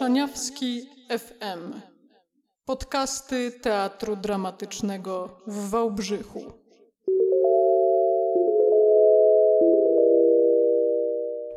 Szaniawski 0.00 0.82
FM. 1.08 1.80
Podcasty 2.64 3.52
Teatru 3.62 4.16
Dramatycznego 4.16 5.40
w 5.46 5.70
Wałbrzychu. 5.70 6.52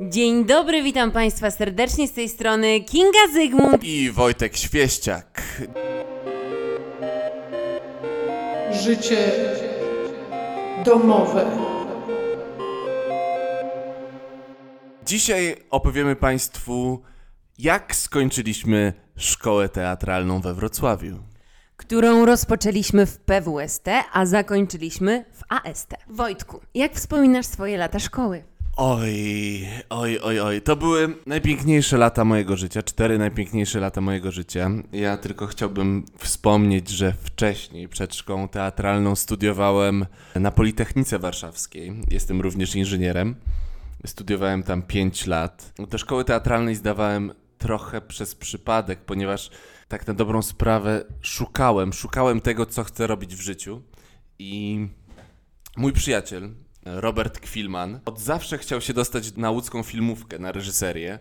Dzień 0.02 0.46
dobry, 0.46 0.84
witam 0.84 1.12
Państwa 1.12 1.52
serdecznie 1.52 2.08
z 2.08 2.12
tej 2.12 2.30
strony 2.30 2.82
Kinga 2.82 3.28
Zygmunt. 3.34 3.84
I 3.84 4.12
Wojtek 4.12 4.58
Świeściak. 4.58 5.42
Życie 8.72 9.32
domowe. 10.86 11.46
Dzisiaj 15.06 15.56
opowiemy 15.70 16.16
Państwu, 16.16 17.02
jak 17.58 17.96
skończyliśmy 17.96 18.94
szkołę 19.16 19.70
teatralną 19.70 20.42
we 20.42 20.54
Wrocławiu. 20.54 21.18
Którą 21.78 22.26
rozpoczęliśmy 22.26 23.06
w 23.06 23.18
PWST, 23.18 23.88
a 24.14 24.26
zakończyliśmy 24.26 25.26
w 25.34 25.42
AST. 25.50 25.94
Wojtku, 26.10 26.62
jak 26.74 26.94
wspominasz 26.94 27.46
swoje 27.46 27.78
lata 27.78 28.00
szkoły? 28.00 28.44
Oj, 28.78 29.68
oj, 29.90 30.20
oj, 30.20 30.40
oj. 30.40 30.62
To 30.62 30.76
były 30.76 31.16
najpiękniejsze 31.26 31.98
lata 31.98 32.26
mojego 32.26 32.58
życia. 32.58 32.84
Cztery 32.84 33.18
najpiękniejsze 33.18 33.80
lata 33.80 34.02
mojego 34.02 34.32
życia. 34.32 34.70
Ja 34.92 35.18
tylko 35.18 35.48
chciałbym 35.48 36.06
wspomnieć, 36.18 36.90
że 36.90 37.14
wcześniej, 37.24 37.88
przed 37.88 38.16
szkołą 38.16 38.48
teatralną, 38.48 39.16
studiowałem 39.16 40.06
na 40.36 40.52
Politechnice 40.52 41.20
Warszawskiej. 41.20 41.94
Jestem 42.12 42.42
również 42.42 42.76
inżynierem. 42.76 43.36
Studiowałem 44.06 44.64
tam 44.64 44.82
5 44.82 45.28
lat. 45.28 45.74
Do 45.90 45.98
szkoły 45.98 46.26
teatralnej 46.26 46.76
zdawałem 46.76 47.34
trochę 47.64 48.02
przez 48.02 48.36
przypadek, 48.36 49.00
ponieważ 49.00 49.50
tak 49.88 50.08
na 50.08 50.14
dobrą 50.14 50.42
sprawę 50.42 51.06
szukałem, 51.22 51.94
szukałem 51.94 52.42
tego, 52.42 52.66
co 52.66 52.84
chcę 52.84 53.08
robić 53.08 53.36
w 53.36 53.42
życiu. 53.42 53.82
I 54.40 54.88
mój 55.78 55.94
przyjaciel, 55.94 56.54
Robert 56.86 57.40
Kwilman, 57.40 58.00
od 58.06 58.20
zawsze 58.20 58.58
chciał 58.58 58.82
się 58.82 58.94
dostać 58.94 59.36
na 59.36 59.52
łódzką 59.52 59.84
filmówkę, 59.84 60.40
na 60.40 60.52
reżyserię. 60.52 61.20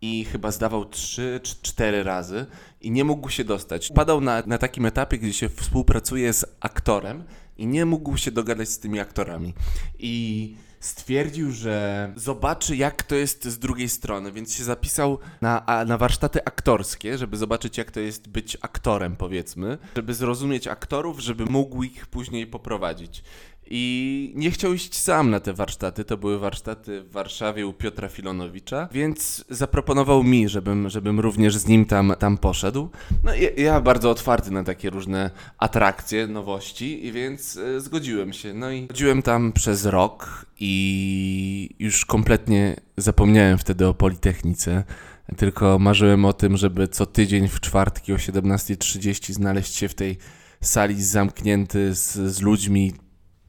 I 0.00 0.24
chyba 0.24 0.50
zdawał 0.50 0.84
3 0.84 1.40
czy 1.42 1.56
4 1.62 2.02
razy 2.02 2.46
i 2.80 2.90
nie 2.90 3.04
mógł 3.04 3.30
się 3.30 3.44
dostać. 3.44 3.92
Padał 3.92 4.20
na, 4.20 4.42
na 4.46 4.58
takim 4.58 4.86
etapie, 4.86 5.18
gdzie 5.18 5.32
się 5.32 5.48
współpracuje 5.48 6.32
z 6.32 6.44
aktorem 6.60 7.24
i 7.56 7.66
nie 7.66 7.86
mógł 7.86 8.16
się 8.16 8.30
dogadać 8.30 8.68
z 8.68 8.78
tymi 8.78 9.00
aktorami. 9.00 9.54
I 9.98 10.54
stwierdził, 10.86 11.52
że 11.52 12.12
zobaczy, 12.16 12.76
jak 12.76 13.02
to 13.02 13.14
jest 13.14 13.44
z 13.44 13.58
drugiej 13.58 13.88
strony, 13.88 14.32
więc 14.32 14.54
się 14.54 14.64
zapisał 14.64 15.18
na, 15.40 15.66
a- 15.66 15.84
na 15.84 15.98
warsztaty 15.98 16.44
aktorskie, 16.44 17.18
żeby 17.18 17.36
zobaczyć, 17.36 17.78
jak 17.78 17.90
to 17.90 18.00
jest 18.00 18.28
być 18.28 18.56
aktorem, 18.62 19.16
powiedzmy, 19.16 19.78
żeby 19.96 20.14
zrozumieć 20.14 20.66
aktorów, 20.68 21.20
żeby 21.20 21.44
mógł 21.46 21.82
ich 21.82 22.06
później 22.06 22.46
poprowadzić. 22.46 23.22
I 23.70 24.32
nie 24.36 24.50
chciał 24.50 24.72
iść 24.72 24.98
sam 24.98 25.30
na 25.30 25.40
te 25.40 25.52
warsztaty. 25.52 26.04
To 26.04 26.16
były 26.16 26.38
warsztaty 26.38 27.02
w 27.02 27.12
Warszawie 27.12 27.66
u 27.66 27.72
Piotra 27.72 28.08
Filonowicza, 28.08 28.88
więc 28.92 29.44
zaproponował 29.50 30.24
mi, 30.24 30.48
żebym, 30.48 30.90
żebym 30.90 31.20
również 31.20 31.56
z 31.56 31.66
nim 31.66 31.84
tam, 31.84 32.12
tam 32.18 32.38
poszedł. 32.38 32.88
No 33.24 33.34
i 33.34 33.62
ja 33.62 33.80
bardzo 33.80 34.10
otwarty 34.10 34.50
na 34.50 34.64
takie 34.64 34.90
różne 34.90 35.30
atrakcje, 35.58 36.26
nowości, 36.26 37.06
i 37.06 37.12
więc 37.12 37.56
e, 37.56 37.80
zgodziłem 37.80 38.32
się. 38.32 38.54
No 38.54 38.70
i 38.70 38.88
chodziłem 38.88 39.22
tam 39.22 39.52
przez 39.52 39.86
rok 39.86 40.46
i 40.60 41.74
już 41.78 42.04
kompletnie 42.04 42.76
zapomniałem 42.96 43.58
wtedy 43.58 43.86
o 43.86 43.94
Politechnice. 43.94 44.84
Tylko 45.36 45.78
marzyłem 45.78 46.24
o 46.24 46.32
tym, 46.32 46.56
żeby 46.56 46.88
co 46.88 47.06
tydzień 47.06 47.48
w 47.48 47.60
czwartki 47.60 48.12
o 48.12 48.16
17.30 48.16 49.32
znaleźć 49.32 49.74
się 49.74 49.88
w 49.88 49.94
tej 49.94 50.18
sali 50.60 51.02
zamknięty 51.02 51.94
z, 51.94 52.12
z 52.12 52.42
ludźmi, 52.42 52.92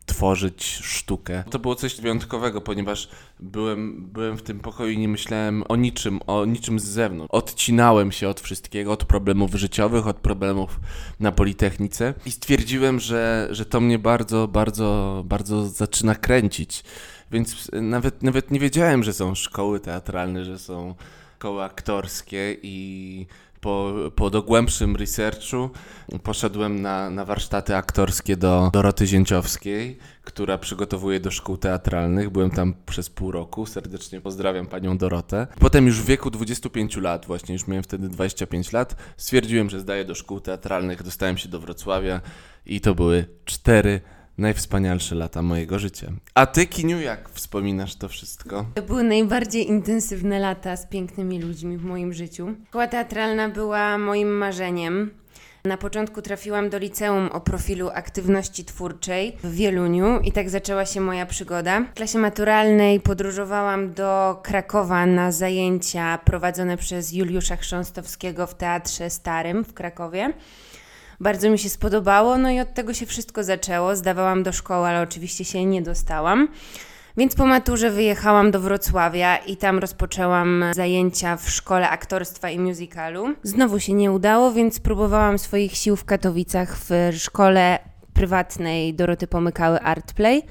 tworzyć 0.07 0.63
sztukę. 0.65 1.43
To 1.49 1.59
było 1.59 1.75
coś 1.75 2.01
wyjątkowego, 2.01 2.61
ponieważ 2.61 3.09
byłem, 3.39 4.09
byłem 4.13 4.37
w 4.37 4.41
tym 4.41 4.59
pokoju 4.59 4.91
i 4.91 4.97
nie 4.97 5.07
myślałem 5.07 5.63
o 5.69 5.75
niczym, 5.75 6.19
o 6.27 6.45
niczym 6.45 6.79
z 6.79 6.83
zewnątrz. 6.83 7.33
Odcinałem 7.33 8.11
się 8.11 8.29
od 8.29 8.41
wszystkiego, 8.41 8.91
od 8.91 9.05
problemów 9.05 9.55
życiowych, 9.55 10.07
od 10.07 10.17
problemów 10.17 10.79
na 11.19 11.31
Politechnice 11.31 12.13
i 12.25 12.31
stwierdziłem, 12.31 12.99
że, 12.99 13.47
że 13.51 13.65
to 13.65 13.79
mnie 13.79 13.99
bardzo, 13.99 14.47
bardzo, 14.47 15.21
bardzo 15.25 15.67
zaczyna 15.67 16.15
kręcić. 16.15 16.83
Więc 17.31 17.71
nawet, 17.73 18.23
nawet 18.23 18.51
nie 18.51 18.59
wiedziałem, 18.59 19.03
że 19.03 19.13
są 19.13 19.35
szkoły 19.35 19.79
teatralne, 19.79 20.45
że 20.45 20.59
są 20.59 20.95
szkoły 21.37 21.63
aktorskie 21.63 22.57
i 22.63 23.25
po, 23.61 23.93
po 24.15 24.29
dogłębszym 24.29 24.95
researchu 24.95 25.69
poszedłem 26.23 26.81
na, 26.81 27.09
na 27.09 27.25
warsztaty 27.25 27.75
aktorskie 27.75 28.37
do 28.37 28.69
Doroty 28.73 29.07
Zięciowskiej, 29.07 29.97
która 30.23 30.57
przygotowuje 30.57 31.19
do 31.19 31.31
szkół 31.31 31.57
teatralnych. 31.57 32.29
Byłem 32.29 32.49
tam 32.49 32.73
przez 32.85 33.09
pół 33.09 33.31
roku. 33.31 33.65
Serdecznie 33.65 34.21
pozdrawiam 34.21 34.67
panią 34.67 34.97
Dorotę. 34.97 35.47
Potem 35.59 35.85
już 35.85 36.01
w 36.01 36.05
wieku 36.05 36.31
25 36.31 36.97
lat, 36.97 37.25
właśnie 37.25 37.53
już 37.53 37.67
miałem 37.67 37.83
wtedy 37.83 38.09
25 38.09 38.71
lat, 38.71 38.95
stwierdziłem, 39.17 39.69
że 39.69 39.79
zdaję 39.79 40.05
do 40.05 40.15
szkół 40.15 40.39
teatralnych. 40.39 41.03
Dostałem 41.03 41.37
się 41.37 41.49
do 41.49 41.59
Wrocławia 41.59 42.21
i 42.65 42.81
to 42.81 42.95
były 42.95 43.25
cztery 43.45 44.01
najwspanialsze 44.37 45.15
lata 45.15 45.41
mojego 45.41 45.79
życia. 45.79 46.11
A 46.33 46.45
ty, 46.45 46.67
Kiniu, 46.67 46.99
jak 47.01 47.29
wspominasz 47.29 47.95
to 47.95 48.09
wszystko? 48.09 48.65
To 48.75 48.81
były 48.81 49.03
najbardziej 49.03 49.67
intensywne 49.67 50.39
lata 50.39 50.77
z 50.77 50.85
pięknymi 50.85 51.41
ludźmi 51.41 51.77
w 51.77 51.83
moim 51.83 52.13
życiu. 52.13 52.53
Szkoła 52.67 52.87
teatralna 52.87 53.49
była 53.49 53.97
moim 53.97 54.37
marzeniem. 54.37 55.11
Na 55.65 55.77
początku 55.77 56.21
trafiłam 56.21 56.69
do 56.69 56.77
liceum 56.77 57.29
o 57.31 57.41
profilu 57.41 57.89
aktywności 57.89 58.65
twórczej 58.65 59.37
w 59.43 59.55
Wieluniu 59.55 60.19
i 60.19 60.31
tak 60.31 60.49
zaczęła 60.49 60.85
się 60.85 61.01
moja 61.01 61.25
przygoda. 61.25 61.81
W 61.81 61.93
klasie 61.93 62.19
maturalnej 62.19 62.99
podróżowałam 62.99 63.93
do 63.93 64.39
Krakowa 64.43 65.05
na 65.05 65.31
zajęcia 65.31 66.17
prowadzone 66.25 66.77
przez 66.77 67.13
Juliusza 67.13 67.55
Chrząstowskiego 67.55 68.47
w 68.47 68.53
Teatrze 68.53 69.09
Starym 69.09 69.63
w 69.63 69.73
Krakowie. 69.73 70.33
Bardzo 71.19 71.49
mi 71.49 71.59
się 71.59 71.69
spodobało, 71.69 72.37
no 72.37 72.51
i 72.51 72.59
od 72.59 72.73
tego 72.73 72.93
się 72.93 73.05
wszystko 73.05 73.43
zaczęło. 73.43 73.95
Zdawałam 73.95 74.43
do 74.43 74.51
szkoły, 74.51 74.87
ale 74.87 75.01
oczywiście 75.01 75.45
się 75.45 75.65
nie 75.65 75.81
dostałam. 75.81 76.47
Więc 77.17 77.35
po 77.35 77.45
maturze 77.45 77.91
wyjechałam 77.91 78.51
do 78.51 78.59
Wrocławia 78.59 79.37
i 79.37 79.57
tam 79.57 79.79
rozpoczęłam 79.79 80.65
zajęcia 80.71 81.37
w 81.37 81.49
szkole 81.49 81.89
aktorstwa 81.89 82.49
i 82.49 82.59
musicalu. 82.59 83.33
Znowu 83.43 83.79
się 83.79 83.93
nie 83.93 84.11
udało, 84.11 84.51
więc 84.51 84.79
próbowałam 84.79 85.39
swoich 85.39 85.77
sił 85.77 85.95
w 85.95 86.05
Katowicach 86.05 86.77
w 86.77 86.89
szkole 87.17 87.79
prywatnej 88.13 88.93
Doroty 88.93 89.27
Pomykały 89.27 89.79
Artplay. 89.79 90.43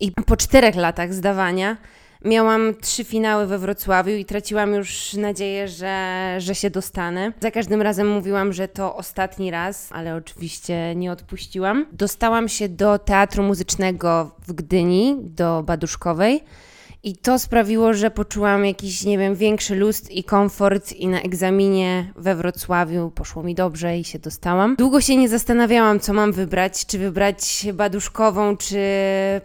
I 0.00 0.12
po 0.12 0.36
czterech 0.36 0.74
latach 0.76 1.14
zdawania 1.14 1.76
miałam 2.24 2.74
trzy 2.80 3.04
finały 3.04 3.46
we 3.46 3.58
Wrocławiu 3.58 4.10
i 4.10 4.24
traciłam 4.24 4.74
już 4.74 5.14
nadzieję, 5.14 5.68
że, 5.68 6.34
że 6.38 6.54
się 6.54 6.70
dostanę. 6.70 7.32
Za 7.40 7.50
każdym 7.50 7.82
razem 7.82 8.08
mówiłam, 8.08 8.52
że 8.52 8.68
to 8.68 8.96
ostatni 8.96 9.50
raz, 9.50 9.88
ale 9.92 10.14
oczywiście 10.14 10.94
nie 10.94 11.12
odpuściłam. 11.12 11.86
Dostałam 11.92 12.48
się 12.48 12.68
do 12.68 12.98
Teatru 12.98 13.42
Muzycznego 13.42 14.30
w 14.46 14.52
Gdyni, 14.52 15.16
do 15.20 15.62
Baduszkowej. 15.62 16.44
I 17.06 17.16
to 17.16 17.38
sprawiło, 17.38 17.94
że 17.94 18.10
poczułam 18.10 18.64
jakiś, 18.64 19.04
nie 19.04 19.18
wiem, 19.18 19.34
większy 19.34 19.74
lust 19.74 20.10
i 20.10 20.24
komfort 20.24 20.92
i 20.92 21.08
na 21.08 21.20
egzaminie 21.20 22.12
we 22.16 22.34
Wrocławiu 22.34 23.10
poszło 23.14 23.42
mi 23.42 23.54
dobrze 23.54 23.98
i 23.98 24.04
się 24.04 24.18
dostałam. 24.18 24.76
Długo 24.76 25.00
się 25.00 25.16
nie 25.16 25.28
zastanawiałam, 25.28 26.00
co 26.00 26.12
mam 26.12 26.32
wybrać, 26.32 26.86
czy 26.86 26.98
wybrać 26.98 27.66
Baduszkową, 27.74 28.56
czy 28.56 28.80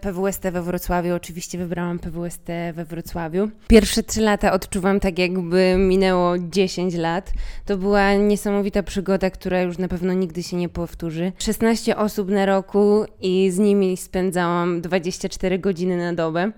PWST 0.01 0.43
we 0.43 0.61
Wrocławiu. 0.61 1.15
Oczywiście 1.15 1.57
wybrałam 1.57 1.99
PWST 1.99 2.47
we 2.73 2.85
Wrocławiu. 2.85 3.49
Pierwsze 3.67 4.03
trzy 4.03 4.21
lata 4.21 4.53
odczuwam 4.53 4.99
tak, 4.99 5.19
jakby 5.19 5.75
minęło 5.77 6.37
10 6.39 6.95
lat. 6.95 7.31
To 7.65 7.77
była 7.77 8.13
niesamowita 8.13 8.83
przygoda, 8.83 9.29
która 9.29 9.61
już 9.61 9.77
na 9.77 9.87
pewno 9.87 10.13
nigdy 10.13 10.43
się 10.43 10.57
nie 10.57 10.69
powtórzy. 10.69 11.31
16 11.37 11.97
osób 11.97 12.29
na 12.29 12.45
roku 12.45 13.05
i 13.21 13.51
z 13.51 13.57
nimi 13.57 13.97
spędzałam 13.97 14.81
24 14.81 15.59
godziny 15.59 15.97
na 15.97 16.13
dobę. 16.13 16.51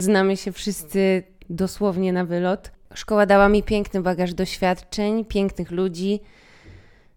Znamy 0.00 0.36
się 0.36 0.52
wszyscy 0.52 1.22
dosłownie 1.50 2.12
na 2.12 2.24
wylot. 2.24 2.70
Szkoła 2.94 3.26
dała 3.26 3.48
mi 3.48 3.62
piękny 3.62 4.02
bagaż 4.02 4.34
doświadczeń, 4.34 5.24
pięknych 5.24 5.70
ludzi. 5.70 6.20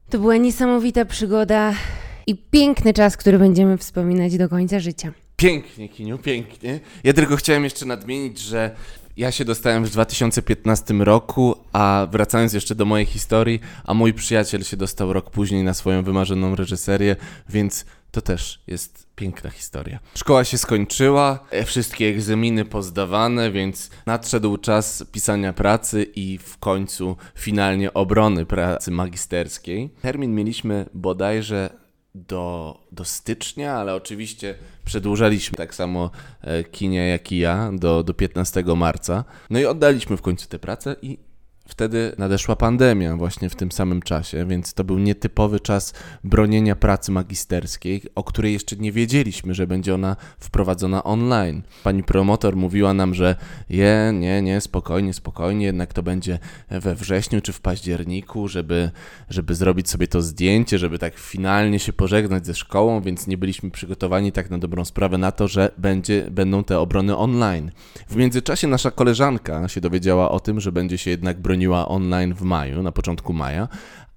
To 0.10 0.20
była 0.20 0.38
niesamowita 0.38 1.06
przygoda 1.06 1.74
i 2.28 2.36
piękny 2.36 2.94
czas, 2.94 3.18
który 3.18 3.40
będziemy 3.40 3.78
wspominać 3.78 4.38
do 4.38 4.50
końca 4.50 4.80
życia. 4.80 5.12
Pięknie, 5.36 5.90
Kiniu, 5.90 6.18
pięknie. 6.18 6.80
Ja 7.04 7.14
tylko 7.14 7.36
chciałem 7.36 7.64
jeszcze 7.64 7.86
nadmienić, 7.86 8.40
że 8.40 8.76
ja 9.20 9.32
się 9.32 9.46
dostałem 9.46 9.86
w 9.86 9.90
2015 9.90 10.94
roku, 10.94 11.56
a 11.74 12.08
wracając 12.12 12.54
jeszcze 12.54 12.76
do 12.76 12.86
mojej 12.86 13.06
historii, 13.06 13.60
a 13.86 13.94
mój 13.94 14.14
przyjaciel 14.14 14.64
się 14.64 14.78
dostał 14.78 15.14
rok 15.14 15.30
później 15.30 15.64
na 15.64 15.74
swoją 15.74 16.04
wymarzoną 16.04 16.56
reżyserię, 16.56 17.16
więc 17.50 17.86
to 18.12 18.22
też 18.22 18.62
jest 18.68 19.08
piękna 19.16 19.50
historia. 19.50 20.00
Szkoła 20.16 20.44
się 20.44 20.58
skończyła, 20.58 21.40
e, 21.52 21.66
wszystkie 21.66 22.08
egzaminy 22.08 22.66
pozdawane, 22.66 23.52
więc 23.52 23.90
nadszedł 24.06 24.58
czas 24.58 25.04
pisania 25.12 25.54
pracy 25.54 26.04
i 26.16 26.38
w 26.38 26.58
końcu 26.58 27.16
finalnie 27.36 27.94
obrony 27.94 28.46
pracy 28.46 28.92
magisterskiej. 28.92 29.90
Termin 30.02 30.36
mieliśmy 30.36 30.86
bodajże 30.94 31.70
do, 32.16 32.78
do 32.92 33.06
stycznia, 33.06 33.74
ale 33.74 33.96
oczywiście 33.96 34.56
przedłużaliśmy 34.86 35.58
tak 35.58 35.76
samo 35.76 36.12
e, 36.42 36.64
Kinia 36.64 37.08
jak 37.08 37.32
i 37.32 37.38
ja 37.38 37.72
do, 37.74 38.04
do 38.04 38.14
15 38.14 38.64
marca. 38.64 39.24
No 39.50 39.60
i 39.60 39.66
oddaliśmy 39.66 40.18
w 40.18 40.22
końcu 40.22 40.48
tę 40.48 40.60
pracę 40.60 40.96
i 41.02 41.29
wtedy 41.70 42.12
nadeszła 42.18 42.56
pandemia 42.56 43.16
właśnie 43.16 43.50
w 43.50 43.56
tym 43.56 43.72
samym 43.72 44.02
czasie, 44.02 44.46
więc 44.46 44.74
to 44.74 44.84
był 44.84 45.00
nietypowy 45.00 45.60
czas 45.60 45.94
bronienia 46.24 46.76
pracy 46.76 47.12
magisterskiej, 47.12 48.02
o 48.16 48.24
której 48.24 48.54
jeszcze 48.54 48.76
nie 48.76 48.92
wiedzieliśmy, 48.92 49.54
że 49.54 49.68
będzie 49.68 49.96
ona 49.96 50.16
wprowadzona 50.40 51.04
online. 51.04 51.62
Pani 51.84 52.04
promotor 52.04 52.56
mówiła 52.56 52.94
nam, 52.94 53.14
że 53.14 53.36
je, 53.70 54.12
nie, 54.14 54.42
nie, 54.42 54.62
spokojnie, 54.62 55.14
spokojnie, 55.14 55.66
jednak 55.66 55.94
to 55.94 56.04
będzie 56.04 56.40
we 56.70 56.96
wrześniu 56.96 57.42
czy 57.42 57.54
w 57.54 57.62
październiku, 57.62 58.48
żeby, 58.48 58.92
żeby 59.30 59.56
zrobić 59.56 59.90
sobie 59.90 60.08
to 60.08 60.22
zdjęcie, 60.22 60.78
żeby 60.78 61.00
tak 61.00 61.18
finalnie 61.18 61.80
się 61.80 61.94
pożegnać 61.94 62.46
ze 62.46 62.54
szkołą, 62.54 63.02
więc 63.02 63.28
nie 63.28 63.38
byliśmy 63.38 63.72
przygotowani 63.72 64.32
tak 64.32 64.50
na 64.50 64.58
dobrą 64.58 64.86
sprawę 64.86 65.18
na 65.18 65.32
to, 65.32 65.48
że 65.48 65.72
będzie, 65.78 66.28
będą 66.32 66.64
te 66.64 66.80
obrony 66.80 67.18
online. 67.18 67.72
W 68.10 68.16
międzyczasie 68.16 68.68
nasza 68.68 68.92
koleżanka 68.92 69.68
się 69.68 69.82
dowiedziała 69.82 70.32
o 70.32 70.40
tym, 70.40 70.60
że 70.60 70.72
będzie 70.72 70.98
się 70.98 71.12
jednak 71.12 71.42
broniła 71.60 71.88
online 71.88 72.34
w 72.34 72.42
maju, 72.42 72.84
na 72.84 72.92
początku 72.92 73.34
maja, 73.34 73.68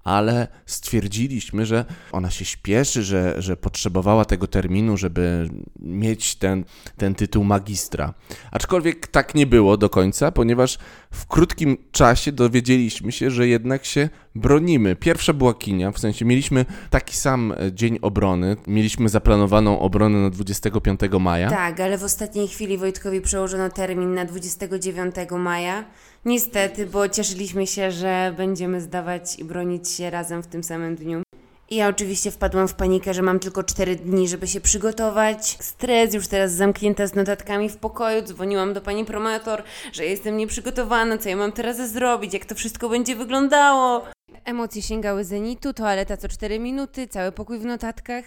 ale 0.03 0.47
stwierdziliśmy, 0.65 1.65
że 1.65 1.85
ona 2.11 2.29
się 2.29 2.45
śpieszy, 2.45 3.03
że, 3.03 3.41
że 3.41 3.57
potrzebowała 3.57 4.25
tego 4.25 4.47
terminu, 4.47 4.97
żeby 4.97 5.49
mieć 5.79 6.35
ten, 6.35 6.65
ten 6.97 7.15
tytuł 7.15 7.43
magistra. 7.43 8.13
Aczkolwiek 8.51 9.07
tak 9.07 9.35
nie 9.35 9.47
było 9.47 9.77
do 9.77 9.89
końca, 9.89 10.31
ponieważ 10.31 10.77
w 11.11 11.25
krótkim 11.25 11.77
czasie 11.91 12.31
dowiedzieliśmy 12.31 13.11
się, 13.11 13.31
że 13.31 13.47
jednak 13.47 13.85
się 13.85 14.09
bronimy. 14.35 14.95
Pierwsza 14.95 15.33
była 15.33 15.53
kinia, 15.53 15.91
w 15.91 15.99
sensie 15.99 16.25
mieliśmy 16.25 16.65
taki 16.89 17.17
sam 17.17 17.51
e, 17.51 17.71
dzień 17.71 17.99
obrony, 18.01 18.57
mieliśmy 18.67 19.09
zaplanowaną 19.09 19.79
obronę 19.79 20.17
na 20.17 20.29
25 20.29 20.99
maja. 21.19 21.49
Tak, 21.49 21.79
ale 21.79 21.97
w 21.97 22.03
ostatniej 22.03 22.47
chwili 22.47 22.77
Wojtkowi 22.77 23.21
przełożono 23.21 23.69
termin 23.69 24.13
na 24.13 24.25
29 24.25 25.15
maja. 25.39 25.85
Niestety, 26.25 26.85
bo 26.85 27.09
cieszyliśmy 27.09 27.67
się, 27.67 27.91
że 27.91 28.33
będziemy 28.37 28.81
zdawać 28.81 29.39
i 29.39 29.43
bronić 29.43 29.89
się 29.89 30.09
razem 30.09 30.43
w 30.43 30.47
tym 30.47 30.63
samym 30.63 30.95
dniu. 30.95 31.23
Ja 31.73 31.87
oczywiście 31.87 32.31
wpadłam 32.31 32.67
w 32.67 32.73
panikę, 32.73 33.13
że 33.13 33.21
mam 33.21 33.39
tylko 33.39 33.63
4 33.63 33.95
dni, 33.95 34.27
żeby 34.27 34.47
się 34.47 34.61
przygotować. 34.61 35.57
Stres, 35.59 36.13
już 36.13 36.27
teraz 36.27 36.51
zamknięta 36.51 37.07
z 37.07 37.15
notatkami 37.15 37.69
w 37.69 37.77
pokoju. 37.77 38.21
Dzwoniłam 38.21 38.73
do 38.73 38.81
pani 38.81 39.05
promotor, 39.05 39.63
że 39.93 40.05
jestem 40.05 40.37
nieprzygotowana, 40.37 41.17
co 41.17 41.29
ja 41.29 41.35
mam 41.35 41.51
teraz 41.51 41.91
zrobić, 41.91 42.33
jak 42.33 42.45
to 42.45 42.55
wszystko 42.55 42.89
będzie 42.89 43.15
wyglądało. 43.15 44.05
Emocje 44.45 44.81
sięgały 44.81 45.23
zenitu, 45.23 45.73
toaleta 45.73 46.17
co 46.17 46.27
4 46.27 46.59
minuty, 46.59 47.07
cały 47.07 47.31
pokój 47.31 47.59
w 47.59 47.65
notatkach. 47.65 48.25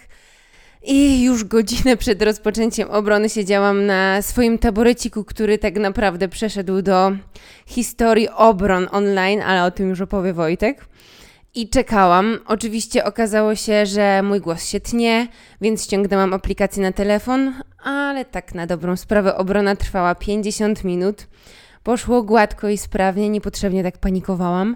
I 0.83 1.23
już 1.23 1.43
godzinę 1.43 1.97
przed 1.97 2.21
rozpoczęciem 2.21 2.89
obrony 2.89 3.29
siedziałam 3.29 3.85
na 3.85 4.21
swoim 4.21 4.57
taboreciku, 4.57 5.23
który 5.23 5.57
tak 5.57 5.75
naprawdę 5.75 6.27
przeszedł 6.27 6.81
do 6.81 7.11
historii 7.65 8.29
obron 8.29 8.87
online, 8.91 9.41
ale 9.41 9.63
o 9.63 9.71
tym 9.71 9.89
już 9.89 10.01
opowie 10.01 10.33
Wojtek. 10.33 10.85
I 11.57 11.69
czekałam. 11.69 12.39
Oczywiście 12.45 13.05
okazało 13.05 13.55
się, 13.55 13.85
że 13.85 14.23
mój 14.23 14.41
głos 14.41 14.65
się 14.65 14.79
tnie, 14.79 15.27
więc 15.61 15.83
ściągnęłam 15.83 16.33
aplikację 16.33 16.83
na 16.83 16.91
telefon, 16.91 17.53
ale 17.83 18.25
tak 18.25 18.55
na 18.55 18.67
dobrą 18.67 18.95
sprawę 18.95 19.35
obrona 19.35 19.75
trwała 19.75 20.15
50 20.15 20.83
minut. 20.83 21.27
Poszło 21.83 22.23
gładko 22.23 22.69
i 22.69 22.77
sprawnie, 22.77 23.29
niepotrzebnie 23.29 23.83
tak 23.83 23.97
panikowałam. 23.97 24.75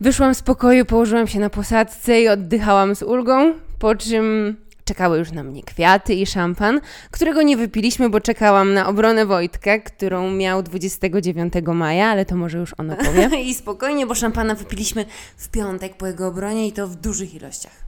Wyszłam 0.00 0.34
z 0.34 0.42
pokoju, 0.42 0.84
położyłam 0.84 1.26
się 1.26 1.40
na 1.40 1.50
posadzce 1.50 2.20
i 2.20 2.28
oddychałam 2.28 2.94
z 2.94 3.02
ulgą, 3.02 3.54
po 3.78 3.94
czym 3.94 4.56
czekały 4.84 5.18
już 5.18 5.32
na 5.32 5.42
mnie 5.42 5.62
kwiaty 5.62 6.14
i 6.14 6.26
szampan, 6.26 6.80
którego 7.10 7.42
nie 7.42 7.56
wypiliśmy, 7.56 8.08
bo 8.08 8.20
czekałam 8.20 8.74
na 8.74 8.88
obronę 8.88 9.26
Wojtka, 9.26 9.78
którą 9.78 10.30
miał 10.30 10.62
29 10.62 11.54
maja, 11.74 12.06
ale 12.06 12.24
to 12.24 12.36
może 12.36 12.58
już 12.58 12.74
on 12.78 12.90
opowie. 12.90 13.30
I 13.50 13.54
spokojnie, 13.54 14.06
bo 14.06 14.14
szampana 14.14 14.54
wypiliśmy 14.54 15.04
w 15.36 15.48
piątek 15.48 15.96
po 15.96 16.06
jego 16.06 16.26
obronie 16.26 16.68
i 16.68 16.72
to 16.72 16.88
w 16.88 16.96
dużych 16.96 17.34
ilościach. 17.34 17.84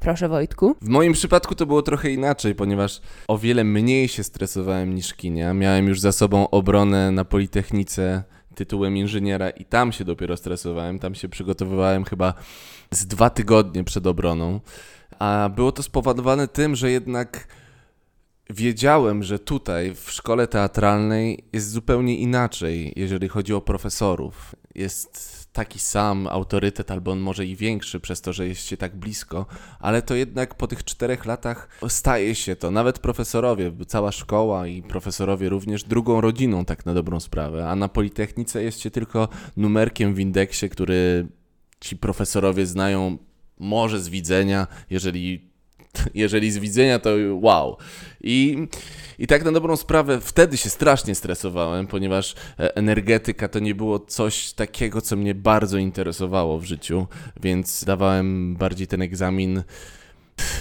Proszę 0.00 0.28
Wojtku. 0.28 0.76
W 0.82 0.88
moim 0.88 1.12
przypadku 1.12 1.54
to 1.54 1.66
było 1.66 1.82
trochę 1.82 2.10
inaczej, 2.10 2.54
ponieważ 2.54 3.00
o 3.28 3.38
wiele 3.38 3.64
mniej 3.64 4.08
się 4.08 4.24
stresowałem 4.24 4.94
niż 4.94 5.14
Kinia. 5.14 5.54
Miałem 5.54 5.86
już 5.86 6.00
za 6.00 6.12
sobą 6.12 6.50
obronę 6.50 7.10
na 7.10 7.24
Politechnice 7.24 8.22
tytułem 8.54 8.96
inżyniera 8.96 9.50
i 9.50 9.64
tam 9.64 9.92
się 9.92 10.04
dopiero 10.04 10.36
stresowałem. 10.36 10.98
Tam 10.98 11.14
się 11.14 11.28
przygotowywałem 11.28 12.04
chyba 12.04 12.34
z 12.90 13.06
dwa 13.06 13.30
tygodnie 13.30 13.84
przed 13.84 14.06
obroną. 14.06 14.60
A 15.20 15.50
było 15.56 15.72
to 15.72 15.82
spowodowane 15.82 16.48
tym, 16.48 16.76
że 16.76 16.90
jednak 16.90 17.48
wiedziałem, 18.50 19.22
że 19.22 19.38
tutaj 19.38 19.94
w 19.94 20.10
szkole 20.10 20.46
teatralnej 20.46 21.44
jest 21.52 21.70
zupełnie 21.70 22.18
inaczej, 22.18 22.92
jeżeli 22.96 23.28
chodzi 23.28 23.54
o 23.54 23.60
profesorów. 23.60 24.54
Jest 24.74 25.40
taki 25.52 25.78
sam 25.78 26.26
autorytet, 26.26 26.90
albo 26.90 27.12
on 27.12 27.20
może 27.20 27.46
i 27.46 27.56
większy 27.56 28.00
przez 28.00 28.20
to, 28.20 28.32
że 28.32 28.48
jest 28.48 28.66
się 28.66 28.76
tak 28.76 28.96
blisko, 28.96 29.46
ale 29.80 30.02
to 30.02 30.14
jednak 30.14 30.54
po 30.54 30.66
tych 30.66 30.84
czterech 30.84 31.26
latach 31.26 31.68
staje 31.88 32.34
się 32.34 32.56
to. 32.56 32.70
Nawet 32.70 32.98
profesorowie, 32.98 33.72
cała 33.86 34.12
szkoła 34.12 34.66
i 34.66 34.82
profesorowie 34.82 35.48
również 35.48 35.84
drugą 35.84 36.20
rodziną, 36.20 36.64
tak 36.64 36.86
na 36.86 36.94
dobrą 36.94 37.20
sprawę. 37.20 37.68
A 37.68 37.76
na 37.76 37.88
Politechnice 37.88 38.62
jest 38.62 38.80
się 38.80 38.90
tylko 38.90 39.28
numerkiem 39.56 40.14
w 40.14 40.18
indeksie, 40.18 40.68
który 40.68 41.28
ci 41.80 41.96
profesorowie 41.96 42.66
znają 42.66 43.18
może 43.60 44.00
z 44.00 44.08
widzenia, 44.08 44.66
jeżeli 44.90 45.50
jeżeli 46.14 46.50
z 46.50 46.58
widzenia, 46.58 46.98
to 46.98 47.10
wow. 47.32 47.76
I, 48.20 48.66
I 49.18 49.26
tak 49.26 49.44
na 49.44 49.52
dobrą 49.52 49.76
sprawę 49.76 50.20
wtedy 50.20 50.56
się 50.56 50.70
strasznie 50.70 51.14
stresowałem, 51.14 51.86
ponieważ 51.86 52.34
e, 52.58 52.76
energetyka 52.76 53.48
to 53.48 53.58
nie 53.58 53.74
było 53.74 53.98
coś 53.98 54.52
takiego, 54.52 55.00
co 55.00 55.16
mnie 55.16 55.34
bardzo 55.34 55.78
interesowało 55.78 56.58
w 56.58 56.64
życiu, 56.64 57.06
więc 57.42 57.84
dawałem 57.84 58.56
bardziej 58.56 58.86
ten 58.86 59.02
egzamin 59.02 59.62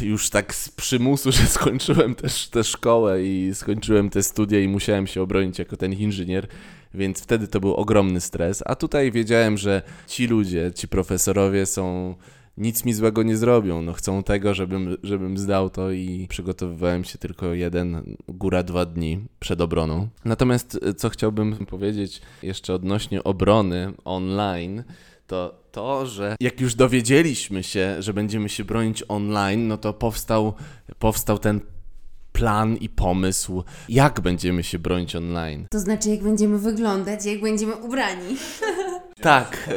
już 0.02 0.30
tak 0.30 0.56
z 0.56 0.70
przymusu, 0.70 1.32
że 1.38 1.46
skończyłem 1.46 2.16
też 2.16 2.48
tę 2.48 2.64
szkołę 2.64 3.24
i 3.24 3.52
skończyłem 3.54 4.10
te 4.10 4.24
studia 4.24 4.60
i 4.60 4.68
musiałem 4.68 5.08
się 5.08 5.22
obronić 5.22 5.60
jako 5.60 5.78
ten 5.78 5.94
inżynier, 5.94 6.48
więc 6.94 7.22
wtedy 7.22 7.48
to 7.48 7.60
był 7.60 7.74
ogromny 7.74 8.22
stres. 8.22 8.64
A 8.66 8.76
tutaj 8.76 9.12
wiedziałem, 9.12 9.58
że 9.58 9.82
ci 10.08 10.28
ludzie, 10.28 10.72
ci 10.76 10.88
profesorowie 10.88 11.66
są 11.66 12.16
nic 12.60 12.86
mi 12.86 12.94
złego 12.94 13.24
nie 13.24 13.38
zrobią. 13.38 13.82
No 13.82 13.94
chcą 13.94 14.24
tego, 14.24 14.54
żebym, 14.54 14.98
żebym 15.04 15.38
zdał 15.38 15.70
to 15.70 15.92
i 15.92 16.26
przygotowywałem 16.30 17.04
się 17.04 17.18
tylko 17.18 17.54
jeden, 17.54 18.16
góra 18.28 18.64
dwa 18.64 18.86
dni 18.86 19.26
przed 19.40 19.62
obroną. 19.62 20.08
Natomiast 20.26 20.80
e, 20.82 20.94
co 20.94 21.10
chciałbym 21.10 21.66
powiedzieć 21.66 22.22
jeszcze 22.44 22.74
odnośnie 22.74 23.24
obrony 23.24 23.94
online, 24.06 24.84
to 25.28 25.60
to, 25.72 26.06
że 26.06 26.36
jak 26.40 26.62
już 26.62 26.76
dowiedzieliśmy 26.76 27.64
się, 27.64 27.96
że 28.00 28.14
będziemy 28.14 28.50
się 28.50 28.64
bronić 28.64 29.04
online, 29.08 29.68
no 29.68 29.78
to 29.78 29.94
powstał, 29.94 30.54
powstał 31.00 31.40
ten 31.40 31.62
plan 32.34 32.76
i 32.76 32.90
pomysł, 32.90 33.64
jak 33.90 34.22
będziemy 34.22 34.64
się 34.64 34.80
bronić 34.80 35.16
online. 35.16 35.66
To 35.72 35.80
znaczy, 35.80 36.10
jak 36.10 36.24
będziemy 36.24 36.60
wyglądać, 36.60 37.26
jak 37.26 37.42
będziemy 37.42 37.76
ubrani. 37.76 38.36
Tak. 39.22 39.70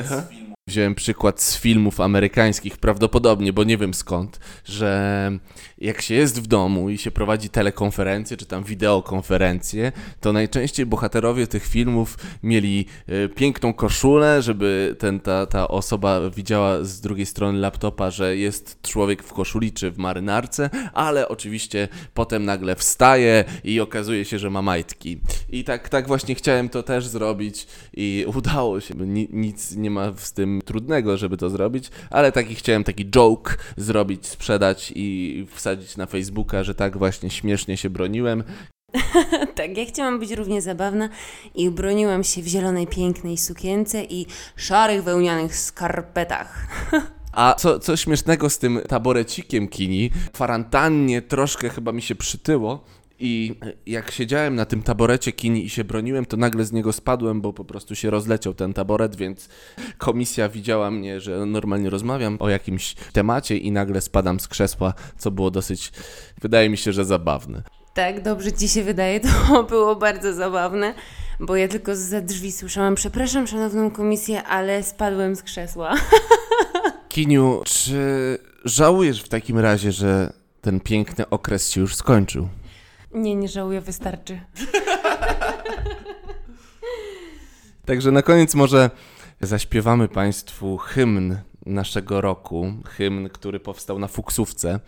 Wziąłem 0.66 0.94
przykład 0.94 1.42
z 1.42 1.58
filmów 1.58 2.00
amerykańskich, 2.00 2.76
prawdopodobnie, 2.76 3.52
bo 3.52 3.64
nie 3.64 3.78
wiem 3.78 3.94
skąd, 3.94 4.40
że 4.64 5.32
jak 5.78 6.02
się 6.02 6.14
jest 6.14 6.42
w 6.42 6.46
domu 6.46 6.90
i 6.90 6.98
się 6.98 7.10
prowadzi 7.10 7.48
telekonferencję 7.48 8.36
czy 8.36 8.46
tam 8.46 8.64
wideokonferencję, 8.64 9.92
to 10.20 10.32
najczęściej 10.32 10.86
bohaterowie 10.86 11.46
tych 11.46 11.66
filmów 11.66 12.18
mieli 12.42 12.86
y, 13.08 13.28
piękną 13.28 13.74
koszulę, 13.74 14.42
żeby 14.42 14.96
ten, 14.98 15.20
ta, 15.20 15.46
ta 15.46 15.68
osoba 15.68 16.30
widziała 16.30 16.84
z 16.84 17.00
drugiej 17.00 17.26
strony 17.26 17.58
laptopa, 17.58 18.10
że 18.10 18.36
jest 18.36 18.82
człowiek 18.82 19.22
w 19.22 19.32
koszuli 19.32 19.72
czy 19.72 19.90
w 19.90 19.98
marynarce, 19.98 20.70
ale 20.92 21.28
oczywiście 21.28 21.88
potem 22.14 22.44
nagle 22.44 22.76
wstaje 22.76 23.44
i 23.64 23.80
okazuje 23.80 24.24
się, 24.24 24.38
że 24.38 24.50
ma 24.50 24.62
majtki. 24.62 25.20
I 25.48 25.64
tak, 25.64 25.88
tak 25.88 26.06
właśnie 26.06 26.34
chciałem 26.34 26.68
to 26.68 26.82
też 26.82 27.06
zrobić 27.06 27.66
i 27.92 28.26
udało 28.36 28.80
się. 28.80 28.94
Ni, 28.94 29.28
nic 29.32 29.76
nie 29.76 29.90
ma 29.90 30.12
z 30.16 30.32
tym 30.32 30.51
trudnego, 30.60 31.16
żeby 31.16 31.36
to 31.36 31.50
zrobić, 31.50 31.90
ale 32.10 32.32
taki 32.32 32.54
chciałem 32.54 32.84
taki 32.84 33.10
joke 33.10 33.56
zrobić, 33.76 34.26
sprzedać 34.26 34.92
i 34.96 35.46
wsadzić 35.54 35.96
na 35.96 36.06
Facebooka, 36.06 36.64
że 36.64 36.74
tak 36.74 36.98
właśnie 36.98 37.30
śmiesznie 37.30 37.76
się 37.76 37.90
broniłem. 37.90 38.44
tak, 39.56 39.76
ja 39.76 39.86
chciałam 39.86 40.18
być 40.18 40.30
równie 40.30 40.62
zabawna 40.62 41.08
i 41.54 41.70
broniłam 41.70 42.24
się 42.24 42.42
w 42.42 42.46
zielonej, 42.46 42.86
pięknej 42.86 43.38
sukience 43.38 44.04
i 44.04 44.26
szarych, 44.56 45.02
wełnianych 45.02 45.56
skarpetach. 45.56 46.66
A 47.32 47.54
co, 47.54 47.78
co 47.78 47.96
śmiesznego 47.96 48.50
z 48.50 48.58
tym 48.58 48.80
taborecikiem 48.88 49.68
kini, 49.68 50.10
kwarantannie 50.32 51.22
troszkę 51.22 51.68
chyba 51.68 51.92
mi 51.92 52.02
się 52.02 52.14
przytyło 52.14 52.84
i 53.22 53.54
jak 53.86 54.10
siedziałem 54.10 54.54
na 54.54 54.64
tym 54.64 54.82
taborecie 54.82 55.32
kini 55.32 55.64
i 55.64 55.70
się 55.70 55.84
broniłem, 55.84 56.26
to 56.26 56.36
nagle 56.36 56.64
z 56.64 56.72
niego 56.72 56.92
spadłem, 56.92 57.40
bo 57.40 57.52
po 57.52 57.64
prostu 57.64 57.94
się 57.94 58.10
rozleciał 58.10 58.54
ten 58.54 58.72
taboret, 58.72 59.16
więc 59.16 59.48
komisja 59.98 60.48
widziała 60.48 60.90
mnie, 60.90 61.20
że 61.20 61.46
normalnie 61.46 61.90
rozmawiam 61.90 62.36
o 62.40 62.48
jakimś 62.48 62.94
temacie 63.12 63.56
i 63.56 63.72
nagle 63.72 64.00
spadam 64.00 64.40
z 64.40 64.48
krzesła, 64.48 64.94
co 65.18 65.30
było 65.30 65.50
dosyć, 65.50 65.92
wydaje 66.40 66.70
mi 66.70 66.76
się, 66.76 66.92
że 66.92 67.04
zabawne. 67.04 67.62
Tak, 67.94 68.22
dobrze 68.22 68.52
ci 68.52 68.68
się 68.68 68.82
wydaje, 68.82 69.20
to 69.20 69.28
było 69.70 69.96
bardzo 69.96 70.34
zabawne, 70.34 70.94
bo 71.40 71.56
ja 71.56 71.68
tylko 71.68 71.96
za 71.96 72.20
drzwi 72.20 72.52
słyszałam, 72.52 72.94
przepraszam 72.94 73.46
szanowną 73.46 73.90
komisję, 73.90 74.42
ale 74.42 74.82
spadłem 74.82 75.36
z 75.36 75.42
krzesła. 75.42 75.94
Kiniu, 77.08 77.62
czy 77.64 78.38
żałujesz 78.64 79.22
w 79.22 79.28
takim 79.28 79.58
razie, 79.58 79.92
że 79.92 80.32
ten 80.60 80.80
piękny 80.80 81.28
okres 81.28 81.70
się 81.70 81.80
już 81.80 81.94
skończył? 81.94 82.48
Nie, 83.14 83.34
nie 83.34 83.48
żałuję, 83.48 83.80
wystarczy. 83.80 84.40
Także 87.86 88.10
na 88.10 88.22
koniec 88.22 88.54
może 88.54 88.90
zaśpiewamy 89.40 90.08
Państwu 90.08 90.76
hymn 90.76 91.36
naszego 91.66 92.20
roku, 92.20 92.72
hymn, 92.84 93.28
który 93.28 93.60
powstał 93.60 93.98
na 93.98 94.08
fuksówce. 94.08 94.80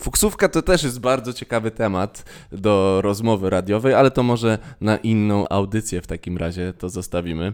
Fuksówka 0.00 0.48
to 0.48 0.62
też 0.62 0.82
jest 0.82 1.00
bardzo 1.00 1.32
ciekawy 1.32 1.70
temat 1.70 2.24
do 2.52 3.00
rozmowy 3.02 3.50
radiowej, 3.50 3.94
ale 3.94 4.10
to 4.10 4.22
może 4.22 4.58
na 4.80 4.96
inną 4.96 5.48
audycję 5.48 6.00
w 6.00 6.06
takim 6.06 6.36
razie 6.36 6.72
to 6.72 6.88
zostawimy. 6.88 7.52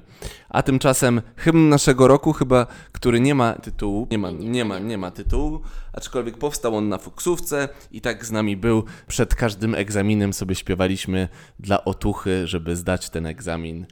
A 0.49 0.63
tymczasem 0.63 1.23
hymn 1.37 1.69
naszego 1.69 2.09
roku 2.09 2.33
chyba, 2.33 2.67
który 2.93 3.21
nie 3.21 3.35
ma 3.35 3.53
tytułu, 3.53 4.09
nie 4.11 4.19
ma, 4.19 4.31
nie 4.31 4.65
ma, 4.65 4.79
nie 4.79 4.99
ma 4.99 5.11
tytułu, 5.11 5.61
aczkolwiek 5.93 6.39
powstał 6.39 6.77
on 6.77 6.89
na 6.89 6.99
fuksówce 6.99 7.69
i 7.93 8.01
tak 8.01 8.27
z 8.27 8.31
nami 8.31 8.57
był. 8.57 8.85
Przed 9.07 9.35
każdym 9.35 9.75
egzaminem 9.75 10.33
sobie 10.33 10.55
śpiewaliśmy 10.55 11.29
dla 11.61 11.85
otuchy, 11.85 12.47
żeby 12.47 12.77
zdać 12.77 13.11
ten 13.11 13.27
egzamin 13.27 13.87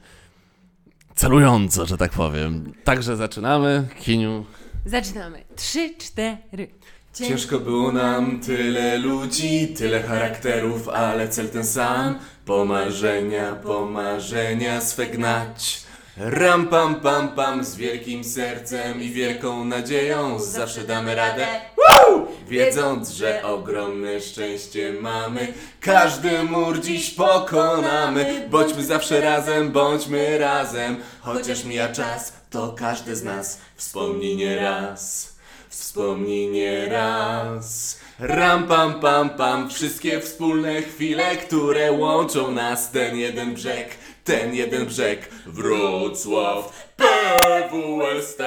celująco, 1.15 1.85
że 1.85 1.97
tak 1.97 2.11
powiem. 2.11 2.73
Także 2.83 3.17
zaczynamy. 3.17 3.87
Kiniu. 3.99 4.45
Zaczynamy. 4.85 5.43
Trzy, 5.55 5.95
cztery. 5.97 6.67
Ciężko 7.13 7.59
było 7.59 7.91
nam, 7.91 8.39
tyle 8.39 8.97
ludzi, 8.97 9.67
tyle 9.67 10.03
charakterów, 10.03 10.89
ale 10.89 11.29
cel 11.29 11.49
ten 11.49 11.65
sam. 11.65 12.19
Pomarzenia, 12.45 13.55
pomarzenia 13.55 14.81
swe 14.81 15.05
gnać. 15.05 15.83
Ram 16.17 16.67
pam 16.67 16.95
pam 16.95 17.29
pam 17.29 17.63
z 17.63 17.75
wielkim 17.75 18.23
sercem 18.23 19.01
i 19.01 19.09
wielką 19.09 19.65
nadzieją 19.65 20.39
zawsze 20.39 20.81
damy 20.81 21.15
radę. 21.15 21.47
Woo! 21.77 22.27
Wiedząc, 22.47 23.09
że 23.09 23.43
ogromne 23.43 24.21
szczęście 24.21 24.93
mamy, 25.01 25.53
każdy 25.81 26.43
mur 26.43 26.81
dziś 26.81 27.09
pokonamy. 27.09 28.47
Bądźmy 28.49 28.85
zawsze 28.85 29.21
razem, 29.21 29.71
bądźmy 29.71 30.37
razem. 30.37 30.97
Chociaż 31.21 31.63
mija 31.63 31.89
czas, 31.89 32.33
to 32.49 32.75
każdy 32.77 33.15
z 33.15 33.23
nas 33.23 33.59
wspomni 33.75 34.35
nie 34.35 34.55
raz. 34.55 35.32
Wspomnij 35.77 36.47
nie 36.47 36.85
raz. 36.89 37.99
Ram 38.19 38.63
pam 38.67 38.99
pam 38.99 39.29
pam, 39.29 39.69
wszystkie 39.69 40.19
wspólne 40.21 40.81
chwile, 40.81 41.35
które 41.37 41.91
łączą 41.91 42.51
nas, 42.51 42.91
ten 42.91 43.17
jeden 43.17 43.53
brzeg, 43.53 43.87
ten 44.23 44.53
jeden 44.55 44.85
brzeg, 44.85 45.29
Wrocław, 45.45 46.87
PWST. 46.97 48.39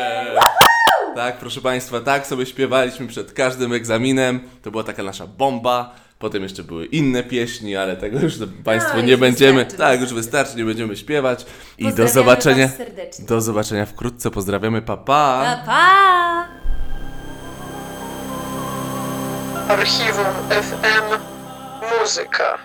Tak, 1.14 1.38
proszę 1.38 1.60
Państwa, 1.60 2.00
tak 2.00 2.26
sobie 2.26 2.46
śpiewaliśmy 2.46 3.06
przed 3.06 3.32
każdym 3.32 3.72
egzaminem. 3.72 4.40
To 4.62 4.70
była 4.70 4.84
taka 4.84 5.02
nasza 5.02 5.26
bomba. 5.26 5.94
Potem 6.18 6.42
jeszcze 6.42 6.62
były 6.64 6.86
inne 6.86 7.22
pieśni, 7.22 7.76
ale 7.76 7.96
tego 7.96 8.18
już 8.20 8.34
Państwo 8.64 8.96
No, 8.96 9.02
nie 9.02 9.10
już 9.10 9.20
będziemy. 9.20 9.64
wystarczy, 9.64 9.76
Tak, 9.78 10.00
już 10.00 10.14
wystarczy, 10.14 10.56
nie 10.56 10.64
będziemy 10.64 10.96
śpiewać. 10.96 11.46
I 11.78 11.82
do 11.84 11.88
Pozdrawiamy 11.88 12.12
zobaczenia. 12.14 12.66
was 12.66 12.76
serdecznie. 12.76 13.24
Do 13.26 13.40
zobaczenia 13.40 13.86
wkrótce. 13.86 14.30
Pozdrawiamy, 14.30 14.82
pa 14.82 14.96
pa. 14.96 15.56
Pa, 15.66 16.48
Archiwum 19.68 20.26
FM 20.50 21.06
Muzyka. 21.88 22.58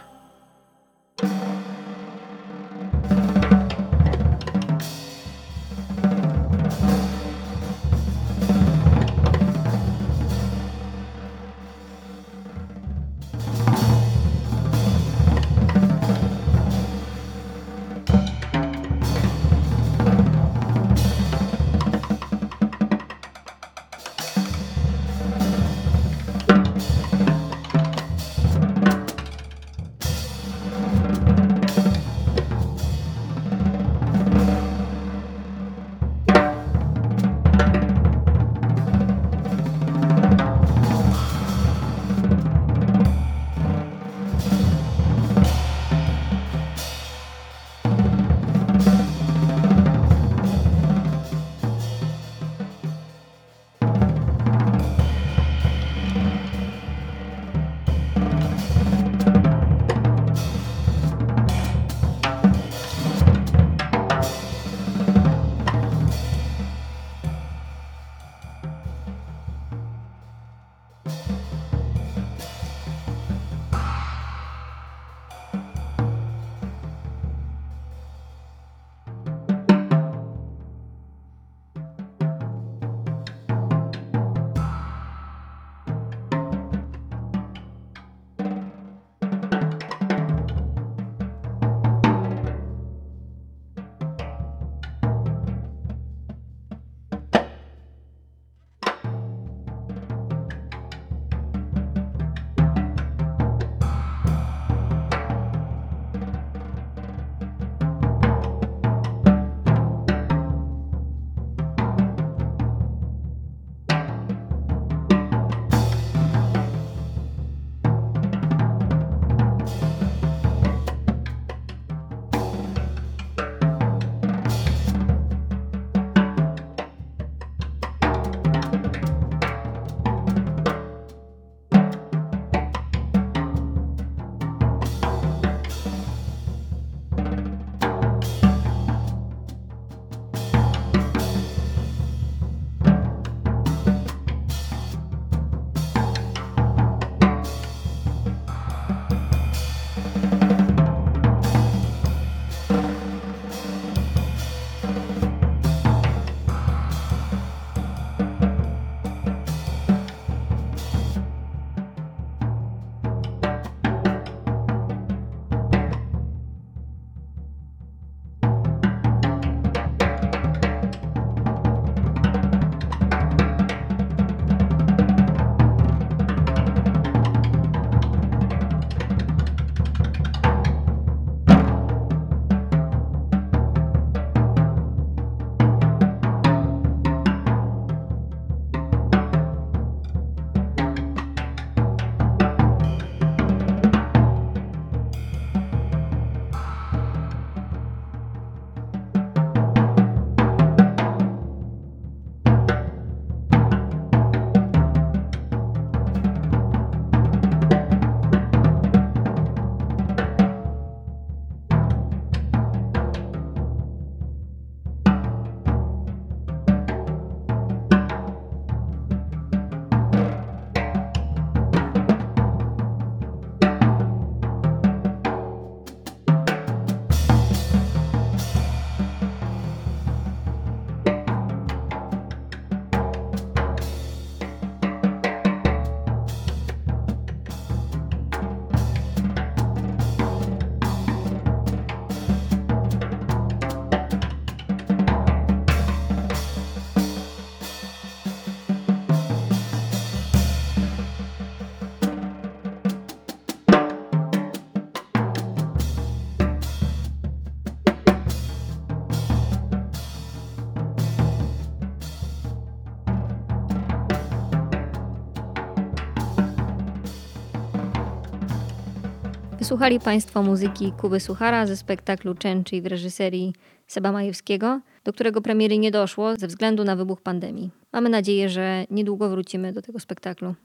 Wysłuchali 269.62 270.00
Państwo 270.00 270.44
muzyki 270.44 270.94
Kuby 271.02 271.20
Suchara 271.20 271.68
ze 271.68 271.78
spektaklu 271.78 272.36
Częczy 272.36 272.82
w 272.82 272.86
reżyserii 272.86 273.54
Seba 273.88 274.12
Majewskiego, 274.12 274.82
do 275.04 275.14
którego 275.14 275.42
premiery 275.42 275.78
nie 275.78 275.92
doszło 275.92 276.36
ze 276.36 276.48
względu 276.48 276.84
na 276.84 276.96
wybuch 276.96 277.22
pandemii. 277.22 277.72
Mamy 277.94 278.10
nadzieję, 278.10 278.50
że 278.50 278.86
niedługo 278.90 279.30
wrócimy 279.30 279.74
do 279.74 279.82
tego 279.82 280.00
spektaklu. 280.00 280.56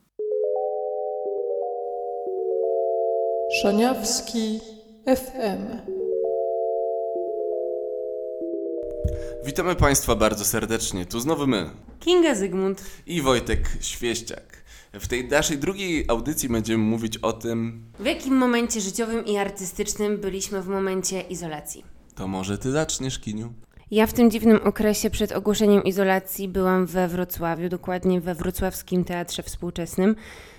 Szaniawski 3.63 4.61
FM. 5.07 5.93
Witamy 9.47 9.75
Państwa 9.75 10.15
bardzo 10.15 10.45
serdecznie. 10.45 11.07
Tu 11.07 11.21
znowu 11.21 11.47
my 11.47 11.71
Kinga 12.01 12.35
Zygmunt. 12.35 12.85
i 13.07 13.23
Wojtek 13.23 13.69
Świeściak. 13.81 14.66
W 14.93 15.09
tej 15.09 15.29
naszej 15.29 15.59
drugiej 15.59 16.05
audycji 16.09 16.49
będziemy 16.49 16.85
mówić 16.85 17.19
o 17.19 17.33
tym, 17.33 17.85
W 18.01 18.05
jakim 18.07 18.35
momencie 18.37 18.81
życiowym 18.81 19.27
i 19.27 19.37
artystycznym 19.37 20.19
byliśmy 20.19 20.63
w 20.63 20.69
momencie 20.69 21.21
izolacji? 21.21 21.85
to 22.15 22.29
może 22.29 22.59
Ty 22.59 22.71
zaczniesz, 22.71 23.19
Kiniu? 23.19 23.53
Ja 23.91 24.07
w 24.07 24.13
tym 24.13 24.31
dziwnym 24.31 24.61
okresie 24.65 25.11
przed 25.11 25.33
ogłoszeniem 25.33 25.85
izolacji 25.85 26.49
byłam 26.49 26.87
we 26.87 27.09
Wrocławiu, 27.09 27.69
dokładnie 27.69 28.21
we 28.21 28.35
Wrocławskim 28.35 29.05
Teatrze 29.05 29.43
Współczesnym. 29.43 30.17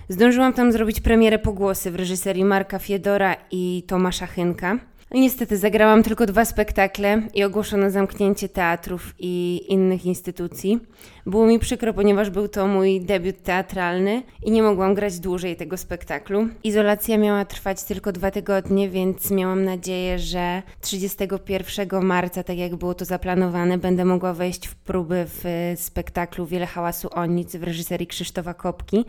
Zdążyłam 0.08 0.52
tam 0.52 0.72
zrobić 0.72 1.00
premierę 1.00 1.38
pogłosy 1.38 1.90
w 1.90 1.94
reżyserii 1.96 2.44
Marka 2.44 2.78
Fiedora 2.78 3.36
i 3.50 3.82
Tomasza 3.86 4.26
Chynka. 4.26 4.78
Niestety 5.10 5.56
zagrałam 5.56 6.02
tylko 6.02 6.26
dwa 6.26 6.44
spektakle 6.44 7.22
i 7.34 7.44
ogłoszono 7.44 7.90
zamknięcie 7.90 8.48
teatrów 8.48 9.14
i 9.18 9.64
innych 9.68 10.06
instytucji. 10.06 10.80
Było 11.26 11.46
mi 11.46 11.58
przykro, 11.58 11.94
ponieważ 11.94 12.30
był 12.30 12.48
to 12.48 12.66
mój 12.66 13.00
debiut 13.00 13.42
teatralny 13.42 14.22
i 14.42 14.50
nie 14.50 14.62
mogłam 14.62 14.94
grać 14.94 15.18
dłużej 15.18 15.56
tego 15.56 15.76
spektaklu. 15.76 16.48
Izolacja 16.64 17.18
miała 17.18 17.44
trwać 17.44 17.84
tylko 17.84 18.12
dwa 18.12 18.30
tygodnie, 18.30 18.88
więc 18.88 19.30
miałam 19.30 19.64
nadzieję, 19.64 20.18
że 20.18 20.62
31 20.80 22.04
marca, 22.04 22.42
tak 22.42 22.58
jak 22.58 22.76
było 22.76 22.94
to 22.94 23.04
zaplanowane, 23.04 23.78
będę 23.78 24.04
mogła 24.04 24.32
wejść 24.34 24.66
w 24.66 24.74
próby 24.74 25.26
w 25.28 25.46
e, 25.46 25.76
spektaklu 25.76 26.46
Wiele 26.46 26.66
hałasu 26.66 27.08
o 27.10 27.26
nic 27.26 27.56
w 27.56 27.62
reżyserii 27.62 28.06
Krzysztofa 28.06 28.54
Kopki 28.54 29.04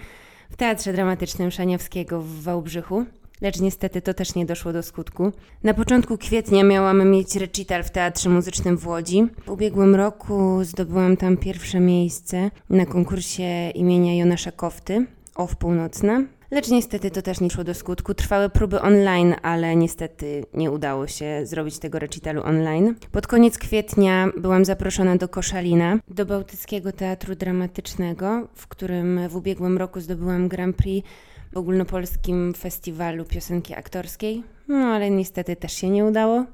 w 0.50 0.56
Teatrze 0.56 0.94
Dramatycznym 0.94 1.52
Szaniawskiego 1.52 2.22
w 2.22 2.42
Wałbrzychu. 2.42 3.06
Lecz 3.42 3.60
niestety 3.60 4.02
to 4.02 4.14
też 4.14 4.36
nie 4.36 4.46
doszło 4.46 4.74
do 4.74 4.84
skutku. 4.84 5.32
Na 5.64 5.74
początku 5.74 6.18
kwietnia 6.18 6.64
miałam 6.64 7.10
mieć 7.10 7.36
recital 7.36 7.84
w 7.84 7.92
Teatrze 7.92 8.30
Muzycznym 8.30 8.78
w 8.78 8.88
Łodzi. 8.88 9.28
W 9.46 9.50
ubiegłym 9.50 9.96
roku 9.96 10.64
zdobyłam 10.64 11.18
tam 11.18 11.38
pierwsze 11.38 11.80
miejsce 11.80 12.52
na 12.70 12.86
konkursie 12.86 13.70
imienia 13.70 14.16
Jonasza 14.16 14.52
Kofty, 14.52 15.06
OW 15.36 15.56
Północna. 15.56 16.24
Lecz 16.52 16.70
niestety 16.70 17.12
to 17.12 17.22
też 17.22 17.40
nie 17.40 17.50
szło 17.50 17.64
do 17.64 17.74
skutku. 17.74 18.14
Trwały 18.14 18.50
próby 18.50 18.82
online, 18.82 19.36
ale 19.42 19.76
niestety 19.76 20.44
nie 20.54 20.72
udało 20.72 21.08
się 21.08 21.46
zrobić 21.46 21.80
tego 21.80 22.00
recitalu 22.00 22.44
online. 22.44 22.96
Pod 23.12 23.28
koniec 23.28 23.58
kwietnia 23.58 24.30
byłam 24.38 24.66
zaproszona 24.66 25.16
do 25.16 25.28
Koszalina, 25.28 26.00
do 26.08 26.26
Bałtyckiego 26.26 26.92
Teatru 26.92 27.36
Dramatycznego, 27.36 28.48
w 28.54 28.68
którym 28.68 29.30
w 29.30 29.36
ubiegłym 29.36 29.78
roku 29.78 30.00
zdobyłam 30.00 30.48
Grand 30.48 30.76
Prix 30.76 31.08
ogólnopolskim 31.56 32.54
festiwalu 32.54 33.26
piosenki 33.26 33.74
aktorskiej. 33.74 34.44
No 34.68 34.78
ale 34.78 35.10
niestety 35.10 35.56
też 35.56 35.74
się 35.74 35.90
nie 35.90 36.06
udało, 36.06 36.46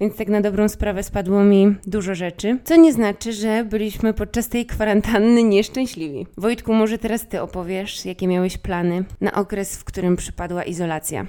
więc 0.00 0.16
tak 0.16 0.28
na 0.28 0.40
dobrą 0.40 0.68
sprawę 0.68 1.02
spadło 1.02 1.44
mi 1.44 1.74
dużo 1.86 2.14
rzeczy, 2.14 2.58
co 2.64 2.76
nie 2.76 2.92
znaczy, 2.92 3.32
że 3.32 3.64
byliśmy 3.64 4.14
podczas 4.14 4.48
tej 4.48 4.66
kwarantanny 4.66 5.42
nieszczęśliwi. 5.42 6.26
Wojtku, 6.36 6.74
może 6.74 6.98
teraz 6.98 7.28
ty 7.28 7.42
opowiesz, 7.42 8.04
jakie 8.04 8.26
miałeś 8.26 8.58
plany 8.58 9.04
na 9.20 9.32
okres, 9.32 9.76
w 9.76 9.84
którym 9.84 10.16
przypadła 10.16 10.64
izolacja. 10.64 11.26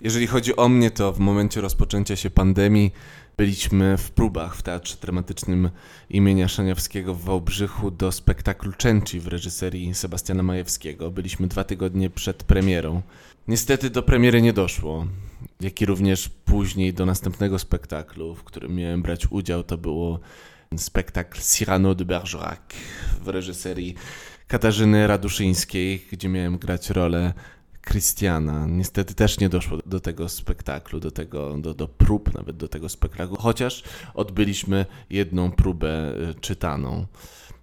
Jeżeli 0.00 0.26
chodzi 0.26 0.56
o 0.56 0.68
mnie, 0.68 0.90
to 0.90 1.12
w 1.12 1.18
momencie 1.18 1.60
rozpoczęcia 1.60 2.16
się 2.16 2.30
pandemii 2.30 2.92
byliśmy 3.36 3.96
w 3.96 4.10
próbach 4.10 4.56
w 4.56 4.62
Teatrze 4.62 4.96
Dramatycznym 5.00 5.70
imienia 6.10 6.48
Szaniawskiego 6.48 7.14
w 7.14 7.24
Wałbrzychu 7.24 7.90
do 7.90 8.12
spektaklu 8.12 8.72
Częci 8.72 9.20
w 9.20 9.26
reżyserii 9.26 9.94
Sebastiana 9.94 10.42
Majewskiego. 10.42 11.10
Byliśmy 11.10 11.46
dwa 11.46 11.64
tygodnie 11.64 12.10
przed 12.10 12.44
premierą. 12.44 13.02
Niestety 13.48 13.90
do 13.90 14.02
premiery 14.02 14.42
nie 14.42 14.52
doszło, 14.52 15.06
jak 15.60 15.80
i 15.80 15.86
również 15.86 16.28
później 16.28 16.94
do 16.94 17.06
następnego 17.06 17.58
spektaklu, 17.58 18.34
w 18.34 18.44
którym 18.44 18.74
miałem 18.74 19.02
brać 19.02 19.26
udział. 19.30 19.62
To 19.62 19.78
było 19.78 20.20
spektakl 20.76 21.40
Cyrano 21.40 21.94
de 21.94 22.04
Bergerac 22.04 22.60
w 23.22 23.28
reżyserii 23.28 23.94
Katarzyny 24.48 25.06
Raduszyńskiej, 25.06 26.06
gdzie 26.12 26.28
miałem 26.28 26.58
grać 26.58 26.90
rolę 26.90 27.32
Christiana. 27.88 28.66
Niestety 28.66 29.14
też 29.14 29.40
nie 29.40 29.48
doszło 29.48 29.78
do 29.86 30.00
tego 30.00 30.28
spektaklu, 30.28 31.00
do, 31.00 31.10
tego, 31.10 31.56
do, 31.58 31.74
do 31.74 31.88
prób 31.88 32.34
nawet 32.34 32.56
do 32.56 32.68
tego 32.68 32.88
spektaklu, 32.88 33.36
chociaż 33.36 33.82
odbyliśmy 34.14 34.86
jedną 35.10 35.52
próbę 35.52 36.14
y, 36.30 36.34
czytaną, 36.40 37.06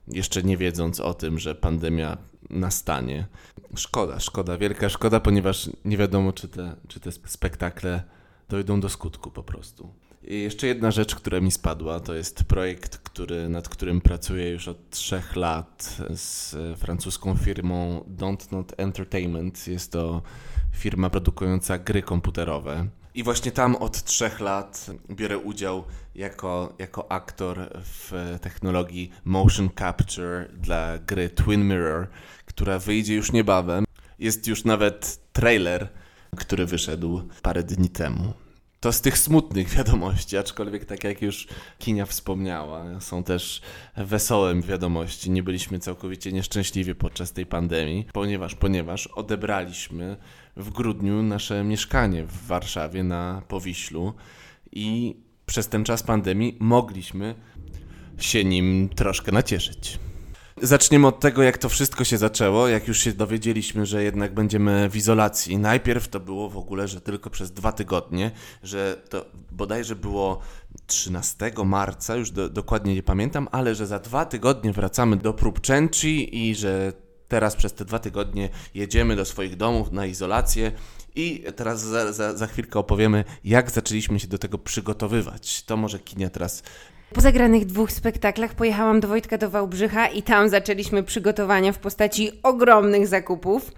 jeszcze 0.08 0.44
nie 0.44 0.58
wiedząc 0.58 1.00
o 1.00 1.14
tym, 1.14 1.40
że 1.40 1.56
pandemia 1.56 2.18
nastanie. 2.50 3.28
Szkoda, 3.76 4.20
szkoda, 4.20 4.58
wielka 4.58 4.90
szkoda, 4.90 5.20
ponieważ 5.20 5.70
nie 5.86 5.98
wiadomo, 5.98 6.34
czy 6.34 6.48
te, 6.48 6.76
czy 6.88 7.00
te 7.00 7.12
spektakle 7.12 8.04
dojdą 8.50 8.80
do 8.80 8.90
skutku 8.90 9.32
po 9.32 9.44
prostu. 9.44 9.94
I 10.28 10.42
jeszcze 10.42 10.68
jedna 10.68 10.92
rzecz, 10.92 11.16
która 11.16 11.42
mi 11.42 11.52
spadła, 11.52 12.00
to 12.00 12.14
jest 12.14 12.44
projekt, 12.44 12.98
który, 12.98 13.50
nad 13.50 13.70
którym 13.70 14.02
pracuję 14.02 14.50
już 14.50 14.68
od 14.68 14.90
trzech 14.90 15.36
lat 15.36 15.98
z 16.16 16.56
francuską 16.80 17.38
firmą 17.38 18.04
Don't 18.18 18.52
Not 18.52 18.74
Entertainment. 18.78 19.68
Jest 19.68 19.92
to 19.92 20.22
firma 20.74 21.10
produkująca 21.10 21.78
gry 21.78 22.02
komputerowe. 22.02 22.88
I 23.14 23.24
właśnie 23.24 23.52
tam 23.52 23.76
od 23.76 24.04
trzech 24.04 24.40
lat 24.40 24.92
biorę 25.10 25.38
udział 25.38 25.84
jako, 26.16 26.74
jako 26.80 27.12
aktor 27.12 27.70
w 27.84 28.38
technologii 28.42 29.12
motion 29.26 29.70
capture 29.80 30.50
dla 30.54 30.98
gry 30.98 31.30
Twin 31.30 31.68
Mirror, 31.68 32.08
która 32.46 32.80
wyjdzie 32.80 33.16
już 33.16 33.32
niebawem. 33.32 33.86
Jest 34.20 34.48
już 34.48 34.64
nawet 34.64 35.20
trailer, 35.34 35.90
który 36.38 36.66
wyszedł 36.66 37.22
parę 37.42 37.64
dni 37.64 37.90
temu. 37.90 38.34
To 38.80 38.92
z 38.92 39.02
tych 39.02 39.18
smutnych 39.18 39.70
wiadomości, 39.78 40.38
aczkolwiek 40.38 40.86
tak 40.86 41.04
jak 41.04 41.22
już 41.22 41.48
Kinia 41.80 42.06
wspomniała, 42.06 43.02
są 43.02 43.24
też 43.24 43.62
wesołe 43.98 44.62
wiadomości. 44.62 45.32
Nie 45.32 45.44
byliśmy 45.44 45.80
całkowicie 45.80 46.32
nieszczęśliwi 46.32 46.96
podczas 46.96 47.32
tej 47.32 47.46
pandemii, 47.46 48.08
ponieważ, 48.14 48.56
ponieważ 48.56 49.08
odebraliśmy 49.08 50.18
w 50.56 50.70
grudniu 50.70 51.24
nasze 51.24 51.64
mieszkanie 51.64 52.24
w 52.24 52.48
Warszawie 52.48 53.04
na 53.04 53.42
Powiślu 53.48 54.14
i 54.72 55.16
przez 55.46 55.70
ten 55.70 55.84
czas 55.84 56.04
pandemii 56.04 56.58
mogliśmy 56.60 57.36
się 58.18 58.44
nim 58.44 58.90
troszkę 58.96 59.32
nacieszyć. 59.32 60.00
Zaczniemy 60.62 61.08
od 61.08 61.20
tego, 61.20 61.44
jak 61.44 61.58
to 61.58 61.70
wszystko 61.70 62.04
się 62.04 62.18
zaczęło, 62.18 62.68
jak 62.68 62.88
już 62.88 63.00
się 63.00 63.14
dowiedzieliśmy, 63.14 63.86
że 63.86 64.04
jednak 64.04 64.34
będziemy 64.34 64.90
w 64.90 64.96
izolacji. 64.96 65.58
Najpierw 65.58 66.08
to 66.08 66.20
było 66.20 66.50
w 66.50 66.58
ogóle, 66.58 66.88
że 66.88 67.02
tylko 67.02 67.30
przez 67.30 67.52
dwa 67.52 67.72
tygodnie, 67.72 68.32
że 68.64 69.02
to 69.10 69.26
bodajże 69.52 69.96
było 69.96 70.40
13 70.88 71.52
marca, 71.66 72.16
już 72.16 72.32
do, 72.32 72.50
dokładnie 72.50 72.96
nie 72.96 73.04
pamiętam, 73.04 73.48
ale 73.52 73.76
że 73.76 73.88
za 73.88 74.00
dwa 74.00 74.26
tygodnie 74.26 74.74
wracamy 74.74 75.18
do 75.18 75.34
prób 75.34 75.62
Częci 75.62 76.38
i 76.48 76.56
że 76.56 76.94
teraz 77.28 77.56
przez 77.56 77.74
te 77.74 77.86
dwa 77.86 78.00
tygodnie 78.00 78.50
jedziemy 78.74 79.16
do 79.16 79.26
swoich 79.26 79.58
domów 79.58 79.92
na 79.92 80.06
izolację. 80.06 80.72
I 81.16 81.44
teraz 81.56 81.82
za, 81.82 82.14
za, 82.14 82.38
za 82.38 82.48
chwilkę 82.48 82.80
opowiemy, 82.80 83.24
jak 83.44 83.72
zaczęliśmy 83.72 84.20
się 84.20 84.28
do 84.28 84.38
tego 84.38 84.58
przygotowywać. 84.58 85.64
To 85.64 85.78
może 85.78 86.00
Kinia 86.00 86.30
teraz 86.30 86.64
Po 87.14 87.22
zagranych 87.22 87.66
dwóch 87.66 87.92
spektaklach 87.92 88.54
pojechałam 88.54 89.00
do 89.00 89.08
Wojtka 89.08 89.38
do 89.38 89.50
Wałbrzycha 89.50 90.08
i 90.08 90.24
tam 90.24 90.50
zaczęliśmy 90.50 91.04
przygotowania 91.04 91.72
w 91.72 91.80
postaci 91.80 92.32
ogromnych 92.44 93.08
zakupów. 93.08 93.72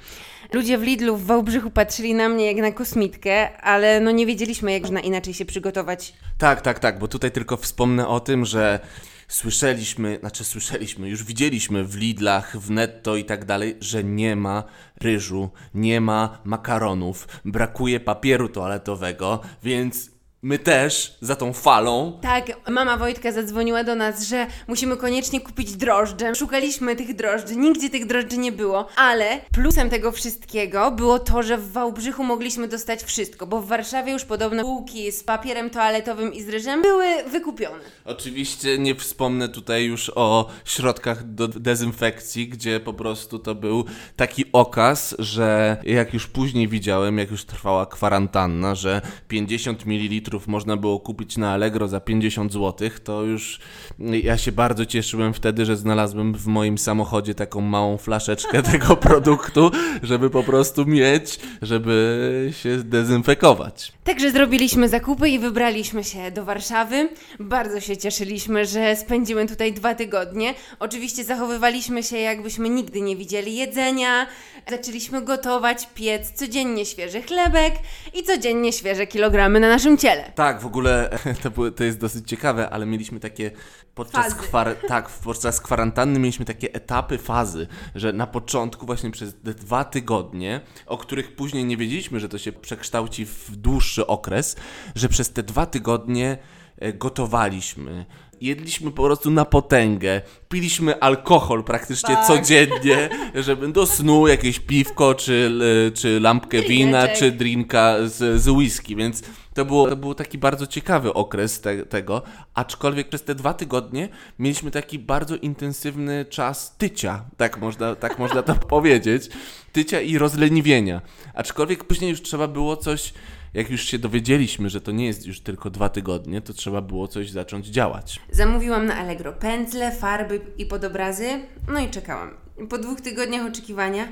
Ludzie 0.53 0.77
w 0.77 0.83
Lidlu 0.83 1.17
w 1.17 1.25
Wałbrzychu 1.25 1.69
patrzyli 1.69 2.13
na 2.13 2.29
mnie 2.29 2.45
jak 2.45 2.57
na 2.57 2.71
kosmitkę, 2.71 3.57
ale 3.57 3.99
no 3.99 4.11
nie 4.11 4.25
wiedzieliśmy, 4.25 4.71
jak 4.71 4.81
można 4.81 4.99
inaczej 4.99 5.33
się 5.33 5.45
przygotować. 5.45 6.13
Tak, 6.37 6.61
tak, 6.61 6.79
tak, 6.79 6.99
bo 6.99 7.07
tutaj 7.07 7.31
tylko 7.31 7.57
wspomnę 7.57 8.07
o 8.07 8.19
tym, 8.19 8.45
że 8.45 8.79
słyszeliśmy, 9.27 10.17
znaczy 10.19 10.43
słyszeliśmy, 10.43 11.09
już 11.09 11.23
widzieliśmy 11.23 11.83
w 11.83 11.95
Lidlach, 11.95 12.57
w 12.57 12.71
Netto 12.71 13.15
i 13.15 13.25
tak 13.25 13.45
dalej, 13.45 13.77
że 13.79 14.03
nie 14.03 14.35
ma 14.35 14.63
ryżu, 15.01 15.49
nie 15.73 16.01
ma 16.01 16.41
makaronów, 16.43 17.27
brakuje 17.45 17.99
papieru 17.99 18.49
toaletowego, 18.49 19.41
więc 19.63 20.16
My 20.41 20.59
też 20.59 21.17
za 21.21 21.35
tą 21.35 21.53
falą. 21.53 22.19
Tak, 22.21 22.69
mama 22.69 22.97
Wojtka 22.97 23.31
zadzwoniła 23.31 23.83
do 23.83 23.95
nas, 23.95 24.23
że 24.23 24.47
musimy 24.67 24.97
koniecznie 24.97 25.41
kupić 25.41 25.71
drożdże. 25.71 26.35
Szukaliśmy 26.35 26.95
tych 26.95 27.15
drożdży, 27.15 27.55
nigdzie 27.55 27.89
tych 27.89 28.05
drożdży 28.05 28.37
nie 28.37 28.51
było, 28.51 28.87
ale 28.95 29.41
plusem 29.51 29.89
tego 29.89 30.11
wszystkiego 30.11 30.91
było 30.91 31.19
to, 31.19 31.43
że 31.43 31.57
w 31.57 31.71
Wałbrzychu 31.71 32.23
mogliśmy 32.23 32.67
dostać 32.67 33.03
wszystko, 33.03 33.47
bo 33.47 33.61
w 33.61 33.67
Warszawie 33.67 34.11
już 34.11 34.25
podobno 34.25 34.63
półki 34.63 35.11
z 35.11 35.23
papierem 35.23 35.69
toaletowym 35.69 36.33
i 36.33 36.41
z 36.43 36.49
ryżem 36.49 36.81
były 36.81 37.05
wykupione. 37.31 37.83
Oczywiście 38.05 38.77
nie 38.77 38.95
wspomnę 38.95 39.49
tutaj 39.49 39.85
już 39.85 40.11
o 40.15 40.49
środkach 40.65 41.33
do 41.33 41.47
dezynfekcji, 41.47 42.47
gdzie 42.47 42.79
po 42.79 42.93
prostu 42.93 43.39
to 43.39 43.55
był 43.55 43.85
taki 44.15 44.45
okaz, 44.51 45.15
że 45.19 45.77
jak 45.83 46.13
już 46.13 46.27
później 46.27 46.67
widziałem, 46.67 47.17
jak 47.17 47.31
już 47.31 47.45
trwała 47.45 47.85
kwarantanna, 47.85 48.75
że 48.75 49.01
50 49.27 49.85
ml 49.85 50.26
można 50.47 50.77
było 50.77 50.99
kupić 50.99 51.37
na 51.37 51.51
Allegro 51.51 51.87
za 51.87 51.99
50 51.99 52.53
zł, 52.53 52.89
to 53.03 53.23
już 53.23 53.59
ja 53.99 54.37
się 54.37 54.51
bardzo 54.51 54.85
cieszyłem 54.85 55.33
wtedy, 55.33 55.65
że 55.65 55.77
znalazłem 55.77 56.33
w 56.33 56.47
moim 56.47 56.77
samochodzie 56.77 57.35
taką 57.35 57.61
małą 57.61 57.97
flaszeczkę 57.97 58.63
tego 58.71 58.95
produktu, 58.95 59.71
żeby 60.03 60.29
po 60.29 60.43
prostu 60.43 60.85
mieć, 60.85 61.39
żeby 61.61 62.53
się 62.61 62.77
dezynfekować. 62.77 63.91
Także 64.03 64.31
zrobiliśmy 64.31 64.89
zakupy 64.89 65.29
i 65.29 65.39
wybraliśmy 65.39 66.03
się 66.03 66.31
do 66.31 66.45
Warszawy. 66.45 67.09
Bardzo 67.39 67.79
się 67.79 67.97
cieszyliśmy, 67.97 68.65
że 68.65 68.95
spędzimy 68.95 69.47
tutaj 69.47 69.73
dwa 69.73 69.95
tygodnie. 69.95 70.53
Oczywiście 70.79 71.23
zachowywaliśmy 71.23 72.03
się, 72.03 72.17
jakbyśmy 72.17 72.69
nigdy 72.69 73.01
nie 73.01 73.15
widzieli 73.15 73.55
jedzenia. 73.55 74.27
Zaczęliśmy 74.69 75.21
gotować, 75.21 75.87
piec 75.95 76.31
codziennie 76.31 76.85
świeży 76.85 77.21
chlebek 77.21 77.73
i 78.13 78.23
codziennie 78.23 78.73
świeże 78.73 79.07
kilogramy 79.07 79.59
na 79.59 79.69
naszym 79.69 79.97
ciele. 79.97 80.16
Tak, 80.35 80.61
w 80.61 80.65
ogóle 80.65 81.09
to, 81.43 81.51
było, 81.51 81.71
to 81.71 81.83
jest 81.83 81.99
dosyć 81.99 82.27
ciekawe, 82.27 82.69
ale 82.69 82.85
mieliśmy 82.85 83.19
takie 83.19 83.51
podczas, 83.95 84.35
kwar, 84.35 84.75
tak, 84.87 85.09
podczas 85.09 85.61
kwarantanny 85.61 86.19
mieliśmy 86.19 86.45
takie 86.45 86.73
etapy 86.73 87.17
fazy, 87.17 87.67
że 87.95 88.13
na 88.13 88.27
początku 88.27 88.85
właśnie 88.85 89.11
przez 89.11 89.33
te 89.43 89.53
dwa 89.53 89.83
tygodnie, 89.83 90.61
o 90.85 90.97
których 90.97 91.35
później 91.35 91.65
nie 91.65 91.77
wiedzieliśmy, 91.77 92.19
że 92.19 92.29
to 92.29 92.37
się 92.37 92.51
przekształci 92.51 93.25
w 93.25 93.55
dłuższy 93.55 94.07
okres, 94.07 94.55
że 94.95 95.09
przez 95.09 95.33
te 95.33 95.43
dwa 95.43 95.65
tygodnie 95.65 96.37
e, 96.77 96.93
gotowaliśmy. 96.93 98.05
Jedliśmy 98.41 98.91
po 98.91 99.03
prostu 99.03 99.31
na 99.31 99.45
potęgę. 99.45 100.21
Piliśmy 100.49 100.99
alkohol 100.99 101.63
praktycznie 101.63 102.15
Tak. 102.15 102.27
codziennie, 102.27 103.09
żeby 103.45 103.67
do 103.67 103.85
snu 103.85 104.27
jakieś 104.27 104.59
piwko, 104.59 105.15
czy, 105.15 105.33
l- 105.33 105.91
czy 105.93 106.19
lampkę 106.19 106.61
wina, 106.61 107.07
czy 107.07 107.31
drinka 107.31 107.95
z, 108.05 108.41
z 108.41 108.47
whisky, 108.49 108.95
więc 108.95 109.23
to, 109.53 109.65
było, 109.65 109.89
to 109.89 109.95
był 109.95 110.13
taki 110.15 110.37
bardzo 110.37 110.67
ciekawy 110.67 111.13
okres 111.13 111.61
te, 111.61 111.85
tego, 111.85 112.21
aczkolwiek 112.53 113.09
przez 113.09 113.23
te 113.23 113.35
dwa 113.35 113.53
tygodnie 113.53 114.09
mieliśmy 114.39 114.71
taki 114.71 114.99
bardzo 114.99 115.35
intensywny 115.35 116.25
czas 116.29 116.75
tycia, 116.77 117.23
tak 117.37 117.57
można, 117.61 117.95
tak 117.95 118.19
można 118.19 118.43
to 118.43 118.55
powiedzieć, 118.75 119.29
tycia 119.71 120.01
i 120.01 120.17
rozleniwienia, 120.17 121.01
aczkolwiek 121.33 121.83
później 121.83 122.09
już 122.09 122.21
trzeba 122.21 122.47
było 122.47 122.77
coś, 122.77 123.13
jak 123.53 123.69
już 123.69 123.81
się 123.81 123.99
dowiedzieliśmy, 123.99 124.69
że 124.69 124.81
to 124.81 124.91
nie 124.91 125.05
jest 125.05 125.25
już 125.25 125.39
tylko 125.41 125.69
dwa 125.69 125.89
tygodnie, 125.89 126.41
to 126.41 126.53
trzeba 126.53 126.81
było 126.81 127.07
coś 127.07 127.31
zacząć 127.31 127.67
działać. 127.67 128.19
Zamówiłam 128.31 128.85
na 128.85 128.95
Allegro 128.95 129.33
pędzle, 129.33 129.91
farby 129.91 130.41
i 130.57 130.65
podobrazy, 130.65 131.27
no 131.67 131.79
i 131.79 131.89
czekałam. 131.89 132.33
Po 132.69 132.77
dwóch 132.77 133.01
tygodniach 133.01 133.45
oczekiwania 133.45 134.07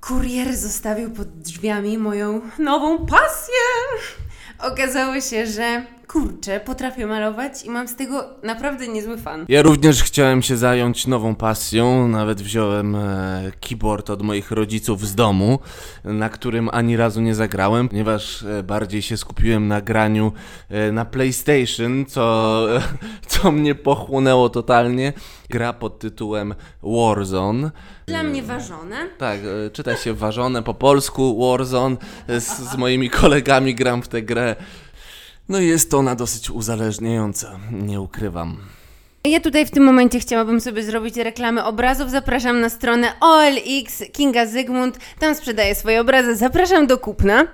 kurier 0.00 0.56
zostawił 0.56 1.10
pod 1.10 1.28
drzwiami 1.28 1.98
moją 1.98 2.40
nową 2.58 3.06
pasję. 3.06 3.54
Okazało 4.58 5.20
się, 5.20 5.46
że 5.46 5.86
kurczę, 6.08 6.60
potrafię 6.60 7.06
malować 7.06 7.64
i 7.64 7.70
mam 7.70 7.88
z 7.88 7.96
tego 7.96 8.24
naprawdę 8.42 8.88
niezły 8.88 9.18
fan. 9.18 9.46
Ja 9.48 9.62
również 9.62 10.02
chciałem 10.02 10.42
się 10.42 10.56
zająć 10.56 11.06
nową 11.06 11.34
pasją, 11.34 12.08
nawet 12.08 12.42
wziąłem 12.42 12.96
e, 12.96 13.52
keyboard 13.60 14.10
od 14.10 14.22
moich 14.22 14.50
rodziców 14.50 15.06
z 15.06 15.14
domu, 15.14 15.58
na 16.04 16.28
którym 16.28 16.68
ani 16.72 16.96
razu 16.96 17.20
nie 17.20 17.34
zagrałem, 17.34 17.88
ponieważ 17.88 18.42
e, 18.42 18.62
bardziej 18.62 19.02
się 19.02 19.16
skupiłem 19.16 19.68
na 19.68 19.80
graniu 19.80 20.32
e, 20.68 20.92
na 20.92 21.04
PlayStation, 21.04 22.06
co, 22.06 22.66
co 23.26 23.52
mnie 23.52 23.74
pochłonęło 23.74 24.48
totalnie. 24.48 25.12
Gra 25.50 25.72
pod 25.72 25.98
tytułem 25.98 26.54
Warzone. 26.82 27.70
Dla 28.06 28.22
mnie 28.22 28.42
ważone. 28.42 28.96
Tak, 29.18 29.40
e, 29.66 29.70
czyta 29.70 29.96
się 29.96 30.14
ważone 30.14 30.62
po 30.62 30.74
polsku, 30.74 31.50
Warzone. 31.50 31.96
Z, 32.28 32.70
z 32.70 32.76
moimi 32.76 33.10
kolegami 33.10 33.74
gram 33.74 34.02
w 34.02 34.08
tę 34.08 34.22
grę. 34.22 34.56
No 35.48 35.60
i 35.60 35.66
jest 35.66 35.94
ona 35.94 36.14
dosyć 36.14 36.50
uzależniająca, 36.50 37.58
nie 37.72 38.00
ukrywam. 38.00 38.56
Ja 39.24 39.40
tutaj 39.40 39.66
w 39.66 39.70
tym 39.70 39.84
momencie 39.84 40.20
chciałabym 40.20 40.60
sobie 40.60 40.82
zrobić 40.82 41.16
reklamę 41.16 41.64
obrazów. 41.64 42.10
Zapraszam 42.10 42.60
na 42.60 42.68
stronę 42.68 43.12
OLX 43.20 44.02
Kinga 44.12 44.46
Zygmunt. 44.46 44.98
Tam 45.18 45.34
sprzedaję 45.34 45.74
swoje 45.74 46.00
obrazy. 46.00 46.36
Zapraszam 46.36 46.86
do 46.86 46.98
kupna. 46.98 47.46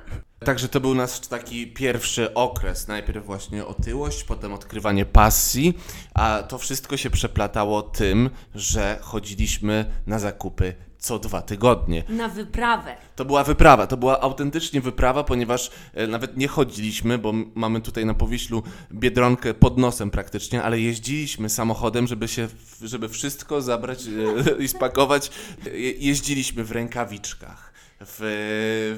Także 0.44 0.68
to 0.68 0.81
był 0.81 0.94
nasz 0.94 1.20
taki 1.20 1.66
pierwszy 1.66 2.35
okres. 2.35 2.88
Najpierw 2.88 3.26
właśnie 3.26 3.66
otyłość, 3.66 4.24
potem 4.24 4.52
odkrywanie 4.52 5.05
pasji, 5.05 5.78
a 6.14 6.42
to 6.48 6.59
wszystko 6.59 6.96
się 6.96 7.11
przeplatało 7.11 7.83
tym, 7.83 8.31
że 8.55 8.98
chodziliśmy 9.00 9.85
na 10.07 10.18
zakupy 10.18 10.74
co 11.02 11.18
dwa 11.18 11.42
tygodnie. 11.42 12.04
Na 12.08 12.28
wyprawę. 12.28 12.96
To 13.16 13.24
była 13.24 13.44
wyprawa, 13.44 13.86
to 13.86 13.96
była 13.96 14.20
autentycznie 14.20 14.80
wyprawa, 14.80 15.24
ponieważ 15.24 15.70
e, 15.94 16.06
nawet 16.06 16.36
nie 16.36 16.48
chodziliśmy, 16.48 17.18
bo 17.18 17.32
mamy 17.54 17.80
tutaj 17.80 18.06
na 18.06 18.14
Powiślu 18.14 18.62
Biedronkę 18.92 19.54
pod 19.54 19.78
nosem 19.78 20.10
praktycznie, 20.10 20.62
ale 20.62 20.80
jeździliśmy 20.80 21.48
samochodem, 21.48 22.06
żeby 22.06 22.28
się, 22.28 22.48
żeby 22.82 23.08
wszystko 23.08 23.62
zabrać 23.62 24.04
e, 24.06 24.62
i 24.64 24.68
spakować. 24.68 25.30
Je, 25.72 25.90
jeździliśmy 25.90 26.64
w 26.64 26.72
rękawiczkach. 26.72 27.71
W, 28.06 28.18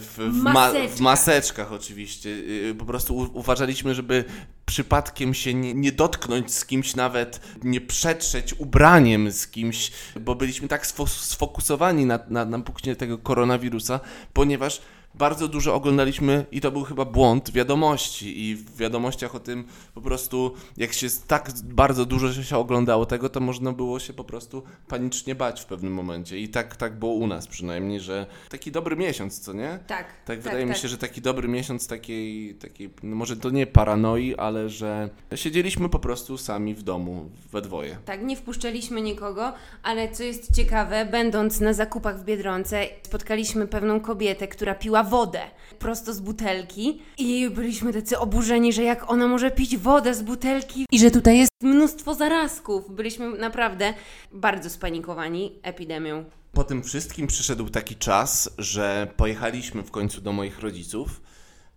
w, 0.00 0.32
w, 0.32 0.42
ma, 0.42 0.50
w 0.50 0.54
Maseczkach. 0.72 1.00
maseczkach 1.00 1.72
oczywiście. 1.72 2.28
Y, 2.30 2.74
Po 2.78 2.84
prostu 2.84 3.16
u, 3.16 3.38
uważaliśmy, 3.38 3.94
żeby 3.94 4.24
przypadkiem 4.66 5.34
się 5.34 5.54
nie, 5.54 5.74
nie 5.74 5.92
dotknąć 5.92 6.52
z 6.54 6.64
kimś 6.64 6.94
nawet, 6.96 7.40
nie 7.62 7.80
przetrzeć 7.80 8.54
ubraniem 8.58 9.30
z 9.32 9.46
kimś, 9.48 9.92
bo 10.20 10.34
byliśmy 10.34 10.68
tak 10.68 10.86
sfo- 10.86 11.06
sfokusowani 11.06 12.06
na, 12.06 12.18
na, 12.28 12.44
na 12.44 12.58
tego 12.96 13.18
koronawirusa, 13.18 14.00
ponieważ 14.32 14.80
bardzo 15.14 15.48
dużo 15.48 15.74
oglądaliśmy 15.74 16.46
i 16.52 16.60
to 16.60 16.70
był 16.70 16.84
chyba 16.84 17.04
błąd 17.04 17.50
wiadomości 17.50 18.40
i 18.40 18.54
w 18.54 18.76
wiadomościach 18.76 19.34
o 19.34 19.40
tym 19.40 19.64
po 19.94 20.00
prostu 20.00 20.54
jak 20.76 20.92
się 20.92 21.06
tak 21.26 21.50
bardzo 21.64 22.04
dużo 22.04 22.42
się 22.42 22.56
oglądało 22.56 23.06
tego, 23.06 23.28
to 23.28 23.40
można 23.40 23.72
było 23.72 23.98
się 24.00 24.12
po 24.12 24.24
prostu 24.24 24.62
panicznie 24.88 25.34
bać 25.34 25.60
w 25.60 25.64
pewnym 25.64 25.92
momencie 25.92 26.38
i 26.38 26.48
tak, 26.48 26.76
tak 26.76 26.98
było 26.98 27.12
u 27.12 27.26
nas 27.26 27.46
przynajmniej, 27.46 28.00
że 28.00 28.26
taki 28.48 28.72
dobry 28.72 28.96
miesiąc, 28.96 29.40
co 29.40 29.52
nie? 29.52 29.78
Tak. 29.86 30.06
Tak, 30.24 30.40
wydaje 30.40 30.66
mi 30.66 30.74
się, 30.74 30.88
że 30.88 30.98
taki 30.98 31.20
dobry 31.20 31.48
miesiąc 31.48 31.86
takiej, 31.86 32.54
takiej 32.54 32.90
no 33.02 33.16
może 33.16 33.36
to 33.36 33.50
nie 33.50 33.66
paranoi, 33.66 34.34
ale 34.34 34.68
że 34.68 35.08
siedzieliśmy 35.34 35.88
po 35.88 35.98
prostu 35.98 36.38
sami 36.38 36.74
w 36.74 36.82
domu, 36.82 37.30
we 37.52 37.62
dwoje. 37.62 37.96
Tak, 38.04 38.22
nie 38.22 38.36
wpuszczaliśmy 38.36 39.00
nikogo, 39.00 39.52
ale 39.82 40.12
co 40.12 40.22
jest 40.22 40.56
ciekawe, 40.56 41.06
będąc 41.10 41.60
na 41.60 41.72
zakupach 41.72 42.20
w 42.20 42.24
Biedronce, 42.24 42.86
spotkaliśmy 43.02 43.66
pewną 43.66 44.00
kobietę, 44.00 44.48
która 44.48 44.74
piła 44.74 45.03
wodę 45.04 45.40
prosto 45.78 46.14
z 46.14 46.20
butelki 46.20 47.02
i 47.18 47.50
byliśmy 47.50 47.92
tacy 47.92 48.18
oburzeni, 48.18 48.72
że 48.72 48.82
jak 48.82 49.10
ona 49.10 49.26
może 49.26 49.50
pić 49.50 49.76
wodę 49.76 50.14
z 50.14 50.22
butelki 50.22 50.86
i 50.92 50.98
że 50.98 51.10
tutaj 51.10 51.38
jest 51.38 51.50
mnóstwo 51.62 52.14
zarazków. 52.14 52.94
Byliśmy 52.94 53.38
naprawdę 53.38 53.94
bardzo 54.32 54.70
spanikowani 54.70 55.58
epidemią. 55.62 56.24
Po 56.52 56.64
tym 56.64 56.82
wszystkim 56.82 57.26
przyszedł 57.26 57.68
taki 57.68 57.96
czas, 57.96 58.50
że 58.58 59.12
pojechaliśmy 59.16 59.82
w 59.82 59.90
końcu 59.90 60.20
do 60.20 60.32
moich 60.32 60.60
rodziców, 60.60 61.20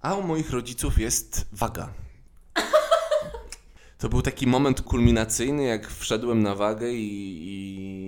a 0.01 0.15
u 0.15 0.23
moich 0.23 0.51
rodziców 0.51 0.99
jest 0.99 1.45
waga. 1.51 1.89
To 3.97 4.09
był 4.09 4.21
taki 4.21 4.47
moment 4.47 4.81
kulminacyjny, 4.81 5.63
jak 5.63 5.87
wszedłem 5.87 6.43
na 6.43 6.55
wagę 6.55 6.93
i, 6.93 7.39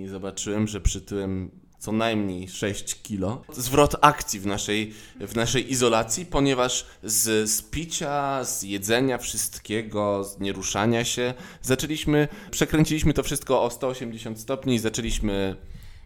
i 0.04 0.08
zobaczyłem, 0.08 0.68
że 0.68 0.80
przytyłem 0.80 1.50
co 1.80 1.92
najmniej 1.92 2.48
6 2.48 3.02
kilo. 3.02 3.42
Zwrot 3.52 3.96
akcji 4.00 4.40
w 4.40 4.46
naszej, 4.46 4.94
w 5.20 5.36
naszej 5.36 5.72
izolacji, 5.72 6.26
ponieważ 6.26 6.86
z, 7.02 7.50
z 7.50 7.62
picia, 7.62 8.44
z 8.44 8.62
jedzenia 8.62 9.18
wszystkiego, 9.18 10.24
z 10.24 10.40
nieruszania 10.40 11.04
się, 11.04 11.34
zaczęliśmy, 11.62 12.28
przekręciliśmy 12.50 13.12
to 13.12 13.22
wszystko 13.22 13.62
o 13.62 13.70
180 13.70 14.40
stopni 14.40 14.74
i 14.74 14.78
zaczęliśmy 14.78 15.56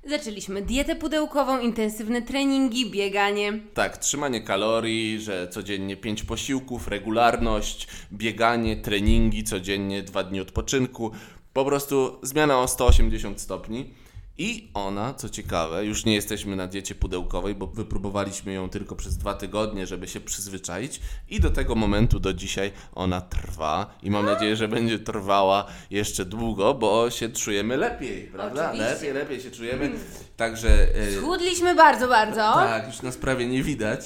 Zaczęliśmy 0.09 0.63
dietę 0.63 0.97
pudełkową, 0.97 1.59
intensywne 1.61 2.23
treningi, 2.23 2.91
bieganie. 2.91 3.61
Tak, 3.75 3.97
trzymanie 3.97 4.41
kalorii, 4.41 5.21
że 5.21 5.49
codziennie 5.49 5.97
5 5.97 6.23
posiłków, 6.23 6.89
regularność, 6.89 7.89
bieganie, 8.13 8.77
treningi, 8.77 9.45
codziennie 9.45 10.03
2 10.03 10.25
dni 10.25 10.41
odpoczynku. 10.41 11.11
Po 11.53 11.65
prostu 11.65 12.19
zmiana 12.23 12.61
o 12.61 12.69
180 12.69 13.41
stopni. 13.41 14.04
I 14.39 14.71
ona, 14.75 15.15
co 15.15 15.29
ciekawe, 15.29 15.85
już 15.85 16.05
nie 16.05 16.15
jesteśmy 16.15 16.57
na 16.57 16.67
diecie 16.67 16.95
pudełkowej, 16.95 17.55
bo 17.55 17.67
wypróbowaliśmy 17.67 18.53
ją 18.53 18.69
tylko 18.69 18.97
przez 18.97 19.17
dwa 19.17 19.35
tygodnie, 19.35 19.87
żeby 19.87 20.09
się 20.09 20.21
przyzwyczaić. 20.21 21.01
I 21.29 21.41
do 21.41 21.51
tego 21.51 21.75
momentu, 21.75 22.21
do 22.21 22.33
dzisiaj, 22.33 22.73
ona 22.95 23.21
trwa. 23.21 23.99
I 24.03 24.11
mam 24.11 24.27
nadzieję, 24.27 24.57
że 24.57 24.69
będzie 24.69 24.99
trwała 24.99 25.67
jeszcze 25.91 26.25
długo, 26.25 26.75
bo 26.75 27.11
się 27.11 27.29
czujemy 27.29 27.77
lepiej, 27.77 28.23
prawda? 28.33 28.71
Oczywiście. 28.71 28.95
Lepiej, 28.95 29.13
lepiej 29.13 29.41
się 29.41 29.51
czujemy. 29.51 29.91
Także. 30.37 30.95
e, 30.95 31.13
Schudliśmy 31.21 31.75
bardzo, 31.75 32.09
bardzo. 32.09 32.41
tak, 32.53 32.87
już 32.87 33.03
nas 33.03 33.17
prawie 33.17 33.47
nie 33.47 33.63
widać. 33.63 34.01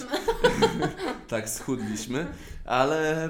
tak, 1.29 1.49
schudliśmy, 1.51 2.27
ale 2.65 3.29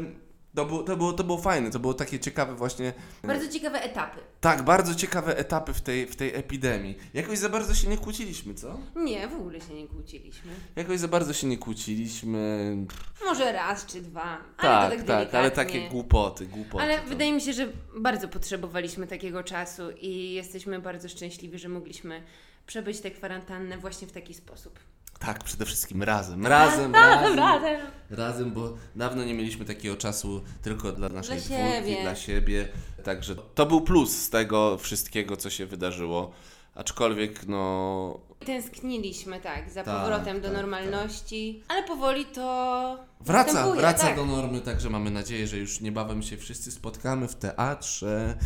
to 0.58 0.64
było, 0.64 0.82
to, 0.82 0.96
było, 0.96 1.12
to 1.12 1.24
było 1.24 1.38
fajne, 1.38 1.70
to 1.70 1.78
było 1.78 1.94
takie 1.94 2.18
ciekawe 2.18 2.54
właśnie. 2.54 2.92
Bardzo 3.24 3.48
ciekawe 3.48 3.82
etapy. 3.82 4.20
Tak, 4.40 4.62
bardzo 4.62 4.94
ciekawe 4.94 5.36
etapy 5.38 5.74
w 5.74 5.80
tej, 5.80 6.06
w 6.06 6.16
tej 6.16 6.34
epidemii. 6.34 6.98
Jakoś 7.14 7.38
za 7.38 7.48
bardzo 7.48 7.74
się 7.74 7.88
nie 7.88 7.98
kłóciliśmy, 7.98 8.54
co? 8.54 8.78
Nie, 8.96 9.28
w 9.28 9.34
ogóle 9.34 9.60
się 9.60 9.74
nie 9.74 9.86
kłóciliśmy. 9.88 10.52
Jakoś 10.76 10.98
za 11.00 11.08
bardzo 11.08 11.32
się 11.32 11.46
nie 11.46 11.58
kłóciliśmy. 11.58 12.76
Może 13.24 13.52
raz 13.52 13.86
czy 13.86 14.00
dwa. 14.02 14.38
Ale 14.56 14.90
Tak, 14.90 15.00
to 15.00 15.06
tak, 15.06 15.06
tak, 15.06 15.34
ale 15.34 15.50
delikatnie. 15.50 15.50
takie 15.80 15.88
głupoty, 15.90 16.46
głupoty. 16.46 16.84
Ale 16.84 16.98
to- 16.98 17.06
wydaje 17.08 17.32
mi 17.32 17.40
się, 17.40 17.52
że 17.52 17.68
bardzo 17.96 18.28
potrzebowaliśmy 18.28 19.06
takiego 19.06 19.42
czasu 19.42 19.82
i 20.00 20.32
jesteśmy 20.32 20.78
bardzo 20.80 21.08
szczęśliwi, 21.08 21.58
że 21.58 21.68
mogliśmy 21.68 22.22
przebyć 22.66 23.00
tę 23.00 23.10
kwarantannę 23.10 23.78
właśnie 23.78 24.08
w 24.08 24.12
taki 24.12 24.34
sposób. 24.34 24.78
Tak, 25.18 25.44
przede 25.44 25.64
wszystkim 25.64 26.02
razem. 26.02 26.46
Razem, 26.46 26.94
razem. 26.94 27.38
razem. 27.38 27.80
Razem, 28.10 28.50
bo 28.52 28.74
dawno 28.96 29.24
nie 29.24 29.34
mieliśmy 29.34 29.64
takiego 29.64 29.96
czasu 29.96 30.42
tylko 30.62 30.92
dla 30.92 31.08
naszej 31.08 31.40
Dla 31.40 31.58
siebie. 31.58 32.02
dla 32.02 32.14
siebie. 32.16 32.68
Także 33.04 33.36
to 33.36 33.66
był 33.66 33.80
plus 33.80 34.16
z 34.16 34.30
tego 34.30 34.78
wszystkiego, 34.78 35.36
co 35.36 35.50
się 35.50 35.66
wydarzyło. 35.66 36.32
Aczkolwiek, 36.74 37.46
no. 37.46 38.20
Tęskniliśmy, 38.46 39.40
tak, 39.40 39.70
za 39.70 39.84
Tak, 39.84 40.00
powrotem 40.02 40.40
do 40.40 40.48
tak, 40.48 40.56
normalności, 40.56 41.62
ale 41.68 41.82
powoli 41.82 42.24
to 42.26 42.98
Wraca, 43.20 43.52
następuje, 43.52 43.80
wraca 43.80 44.06
tak. 44.06 44.16
do 44.16 44.26
normy, 44.26 44.60
także 44.60 44.90
mamy 44.90 45.10
nadzieję, 45.10 45.46
że 45.46 45.56
już 45.56 45.80
niebawem 45.80 46.22
się 46.22 46.36
wszyscy 46.36 46.72
spotkamy 46.72 47.28
w 47.28 47.34
teatrze 47.34 48.38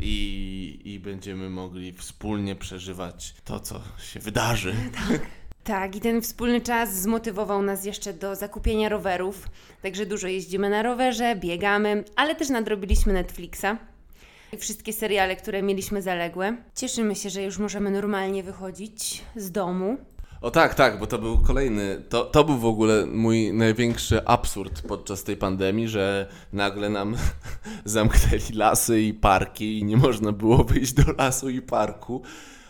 i, 0.00 0.80
i 0.84 1.00
będziemy 1.00 1.50
mogli 1.50 1.92
wspólnie 1.92 2.56
przeżywać 2.56 3.34
to, 3.44 3.60
co 3.60 3.80
się 4.12 4.20
wydarzy. 4.20 4.74
Tak, 5.08 5.20
i 5.68 6.00
ten 6.00 6.22
wspólny 6.22 6.60
czas 6.60 6.94
zmotywował 6.94 7.62
nas 7.62 7.84
jeszcze 7.84 8.12
do 8.14 8.36
zakupienia 8.36 8.88
rowerów. 8.88 9.48
Także 9.82 10.06
dużo 10.06 10.28
jeździmy 10.28 10.70
na 10.70 10.82
rowerze, 10.82 11.36
biegamy, 11.36 12.04
ale 12.16 12.34
też 12.34 12.48
nadrobiliśmy 12.48 13.12
Netflixa. 13.12 13.66
I 14.52 14.56
wszystkie 14.56 14.92
seriale, 14.92 15.36
które 15.36 15.62
mieliśmy 15.62 16.02
zaległe. 16.02 16.56
Cieszymy 16.74 17.14
się, 17.14 17.30
że 17.30 17.42
już 17.42 17.58
możemy 17.58 17.90
normalnie 17.90 18.42
wychodzić 18.42 19.22
z 19.36 19.50
domu. 19.50 19.96
O 20.40 20.50
tak, 20.50 20.74
tak, 20.74 20.98
bo 20.98 21.06
to 21.06 21.18
był 21.18 21.38
kolejny, 21.38 22.02
to, 22.08 22.24
to 22.24 22.44
był 22.44 22.58
w 22.58 22.66
ogóle 22.66 23.06
mój 23.06 23.52
największy 23.52 24.26
absurd 24.26 24.82
podczas 24.82 25.24
tej 25.24 25.36
pandemii, 25.36 25.88
że 25.88 26.26
nagle 26.52 26.88
nam 26.88 27.16
zamknęli 27.84 28.52
lasy 28.54 29.00
i 29.00 29.14
parki 29.14 29.78
i 29.78 29.84
nie 29.84 29.96
można 29.96 30.32
było 30.32 30.64
wyjść 30.64 30.92
do 30.92 31.12
lasu 31.18 31.48
i 31.48 31.62
parku, 31.62 32.22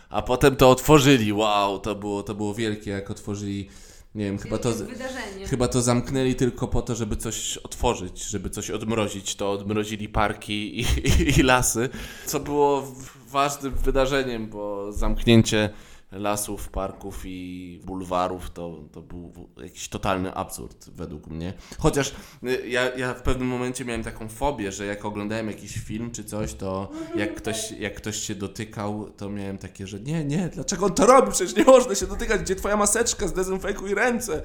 a 0.09 0.21
potem 0.21 0.55
to 0.55 0.69
otworzyli, 0.69 1.33
wow, 1.33 1.79
to 1.79 1.95
było, 1.95 2.23
to 2.23 2.35
było 2.35 2.53
wielkie, 2.53 2.91
jak 2.91 3.11
otworzyli, 3.11 3.69
nie 4.15 4.25
wiem, 4.25 4.37
chyba 4.37 4.57
to... 4.57 4.73
Wydarzenie. 4.73 5.47
Chyba 5.47 5.67
to 5.67 5.81
zamknęli 5.81 6.35
tylko 6.35 6.67
po 6.67 6.81
to, 6.81 6.95
żeby 6.95 7.15
coś 7.15 7.57
otworzyć, 7.57 8.23
żeby 8.23 8.49
coś 8.49 8.69
odmrozić. 8.69 9.35
To 9.35 9.51
odmrozili 9.51 10.09
parki 10.09 10.79
i, 10.79 10.81
i, 10.81 11.39
i 11.39 11.43
lasy, 11.43 11.89
co 12.25 12.39
było 12.39 12.93
ważnym 13.27 13.75
wydarzeniem, 13.75 14.47
bo 14.47 14.91
zamknięcie 14.91 15.69
lasów, 16.11 16.69
parków 16.69 17.21
i 17.25 17.81
bulwarów 17.85 18.49
to, 18.51 18.83
to 18.91 19.01
był 19.01 19.49
jakiś 19.57 19.89
totalny 19.89 20.33
absurd 20.33 20.89
według 20.89 21.27
mnie. 21.27 21.53
Chociaż 21.77 22.15
y, 22.43 22.67
ja, 22.67 22.95
ja 22.95 23.13
w 23.13 23.21
pewnym 23.21 23.47
momencie 23.47 23.85
miałem 23.85 24.03
taką 24.03 24.29
fobię, 24.29 24.71
że 24.71 24.85
jak 24.85 25.05
oglądałem 25.05 25.47
jakiś 25.47 25.77
film 25.77 26.11
czy 26.11 26.23
coś, 26.23 26.53
to 26.53 26.91
jak 27.15 27.35
ktoś, 27.35 27.71
jak 27.71 27.95
ktoś 27.95 28.17
się 28.17 28.35
dotykał, 28.35 29.09
to 29.17 29.29
miałem 29.29 29.57
takie, 29.57 29.87
że 29.87 29.99
nie, 29.99 30.25
nie, 30.25 30.49
dlaczego 30.49 30.85
on 30.85 30.93
to 30.93 31.05
robi? 31.05 31.31
Przecież 31.31 31.55
nie 31.55 31.63
można 31.63 31.95
się 31.95 32.07
dotykać, 32.07 32.41
gdzie 32.41 32.55
twoja 32.55 32.77
maseczka, 32.77 33.27
zdezynfekuj 33.27 33.95
ręce 33.95 34.41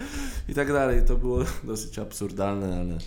i 0.49 0.55
tak 0.55 0.73
dalej. 0.73 1.03
To 1.07 1.17
było 1.17 1.39
dosyć 1.65 1.99
absurdalne, 1.99 2.81
ale 2.81 2.99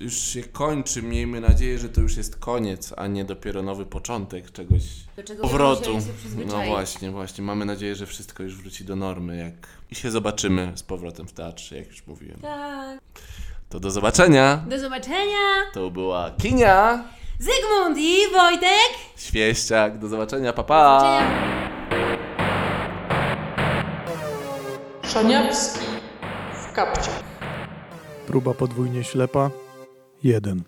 już 0.00 0.14
się 0.14 0.42
kończy. 0.42 1.02
Miejmy 1.02 1.40
nadzieję, 1.40 1.78
że 1.78 1.88
to 1.88 2.00
już 2.00 2.16
jest 2.16 2.36
koniec, 2.36 2.94
a 2.96 3.06
nie 3.06 3.24
dopiero 3.24 3.62
nowy 3.62 3.86
początek 3.86 4.52
czegoś 4.52 4.82
Do 5.16 5.22
czego 5.22 5.42
powrotu. 5.42 5.98
No 6.46 6.64
właśnie, 6.64 7.10
właśnie. 7.10 7.44
Mamy 7.44 7.64
nadzieję, 7.64 7.94
że 7.94 8.06
wszystko 8.06 8.42
już 8.42 8.56
wróci 8.56 8.84
do 8.84 8.96
normy, 8.96 9.36
jak 9.36 9.68
i 9.90 9.94
się 9.94 10.10
zobaczymy 10.10 10.72
z 10.74 10.82
powrotem 10.82 11.28
w 11.28 11.32
teatrze, 11.32 11.76
jak 11.76 11.86
już 11.86 12.06
mówiłem. 12.06 12.40
Tak. 12.40 13.00
To 13.68 13.80
do 13.80 13.90
zobaczenia. 13.90 14.64
Do 14.68 14.78
zobaczenia! 14.78 15.70
To 15.74 15.90
była 15.90 16.30
Kinia, 16.30 17.04
Zygmunt 17.38 17.98
i 17.98 18.16
Wojtek! 18.32 18.90
Świeściak. 19.16 19.98
Do 19.98 20.08
zobaczenia, 20.08 20.52
papa. 20.52 21.00
Do 21.00 21.06
zobaczenia. 21.06 21.60
Szaniawski 25.02 25.86
w 26.54 26.72
kapcie. 26.72 27.10
Próba 28.26 28.54
podwójnie 28.54 29.04
ślepa. 29.04 29.50
Jeden. 30.22 30.64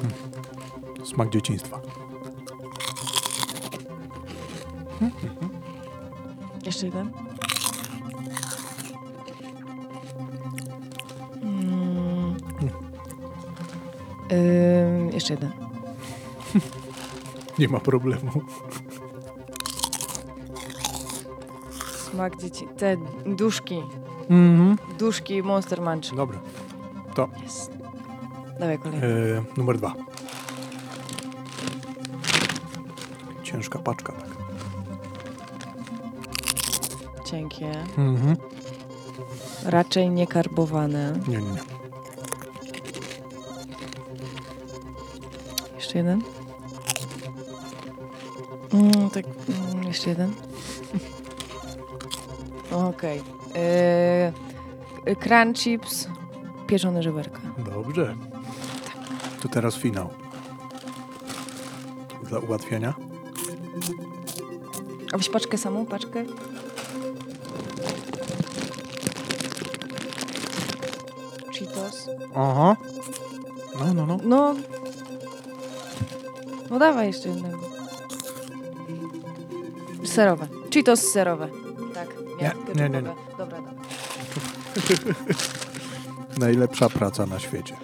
Hmm. 0.00 1.06
Smak 1.06 1.30
dzieciństwa. 1.30 1.80
Jeszcze 6.66 6.86
jeden. 6.86 7.10
Mm. 11.42 12.34
Ym, 14.32 15.12
jeszcze 15.12 15.34
jeden. 15.34 15.63
Nie 17.58 17.68
ma 17.68 17.80
problemu. 17.80 18.30
Smak 22.10 22.36
dzieci. 22.36 22.68
Te 22.78 22.96
duszki. 23.26 23.82
Mhm. 24.30 24.76
Duszki 24.98 25.42
Monster 25.42 25.80
Munch. 25.82 26.14
Dobra. 26.16 26.38
To 27.14 27.28
Jest. 27.42 27.70
Dawaj 28.60 28.78
kolejny. 28.78 29.06
e, 29.06 29.42
numer 29.56 29.78
dwa. 29.78 29.94
Ciężka 33.42 33.78
paczka, 33.78 34.12
tak. 34.12 34.28
Cienkie. 37.26 37.72
Mhm. 37.98 38.36
Raczej 39.64 40.10
niekarbowane. 40.10 41.20
Nie, 41.28 41.36
nie, 41.38 41.50
nie. 41.50 41.58
Jeszcze 45.76 45.98
jeden. 45.98 46.22
Mm, 49.16 49.24
tak, 49.24 49.26
mm, 49.74 49.84
jeszcze 49.84 50.10
jeden. 50.10 50.34
Okej. 52.88 53.22
Yy, 55.06 55.16
crunch 55.16 55.56
chips, 55.58 56.08
pieczone 56.66 57.02
żeberka. 57.02 57.40
Dobrze. 57.58 58.16
To 59.42 59.48
teraz 59.48 59.76
finał. 59.76 60.10
Dla 62.28 62.38
ułatwienia. 62.38 62.94
A 65.12 65.16
weź 65.18 65.28
paczkę 65.28 65.58
samą, 65.58 65.86
paczkę. 65.86 66.24
Cheetos. 71.58 72.10
Aha. 72.34 72.76
No, 73.80 73.94
no, 73.94 74.06
no. 74.06 74.18
No. 74.24 74.54
No 76.70 76.78
dawaj 76.78 77.06
jeszcze 77.06 77.28
jednego. 77.28 77.73
Serowe. 80.14 80.48
Cheetos 80.74 81.00
serowe. 81.00 81.48
Tak. 81.94 82.08
Nie, 82.40 82.52
nie, 82.74 82.88
nie, 82.88 83.02
nie. 83.02 83.08
ketchupowe. 83.08 83.36
Dobra, 83.38 83.58
dobra. 83.60 83.74
Najlepsza 86.46 86.88
praca 86.88 87.26
na 87.26 87.38
świecie. 87.38 87.76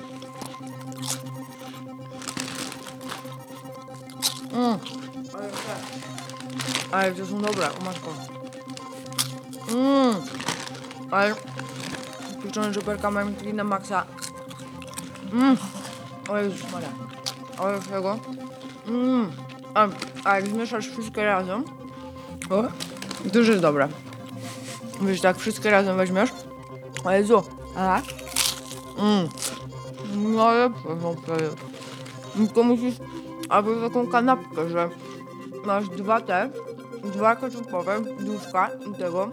Mm. 4.53 4.79
Ale 6.93 7.13
to 7.13 7.27
są 7.27 7.41
dobre, 7.41 7.67
o 7.67 7.85
matko. 7.85 8.15
Mmm. 9.69 10.17
Ale 11.11 11.35
pieczone 12.43 12.75
żeberka 12.75 13.11
mają 13.11 13.35
taki 13.35 13.55
na 13.55 13.65
maksa. 13.65 14.07
Mmm. 15.33 15.57
O 16.29 16.37
Jezus 16.39 16.73
Maria. 16.73 16.89
Ale 17.59 17.81
tego. 17.81 18.19
Mmm. 18.87 19.33
A, 19.75 19.89
a 20.25 20.37
jak 20.37 20.47
zmieszasz 20.47 20.89
wszystkie 20.89 21.25
razem, 21.25 21.65
o, 22.51 22.63
jest 23.35 23.61
dobre. 23.61 23.89
Wiesz, 25.03 25.21
tak 25.21 25.39
wszystkie 25.39 25.71
razem 25.71 25.97
weźmiesz 25.97 26.31
O 27.05 27.11
Jezu, 27.11 27.43
a? 27.77 28.03
Mmm. 28.99 29.29
Najlepsze 30.37 31.01
są 31.03 31.17
przecież. 31.23 31.51
Tylko 32.37 32.63
musisz, 32.63 32.95
albo 33.49 33.89
taką 33.89 34.07
kanapkę, 34.07 34.69
że 34.69 34.91
masz 35.65 35.89
dwa 35.89 36.21
te, 36.21 36.51
dwa 37.05 37.37
keczupowe, 37.37 38.01
duszka 38.21 38.71
i 38.91 38.95
tego. 38.99 39.31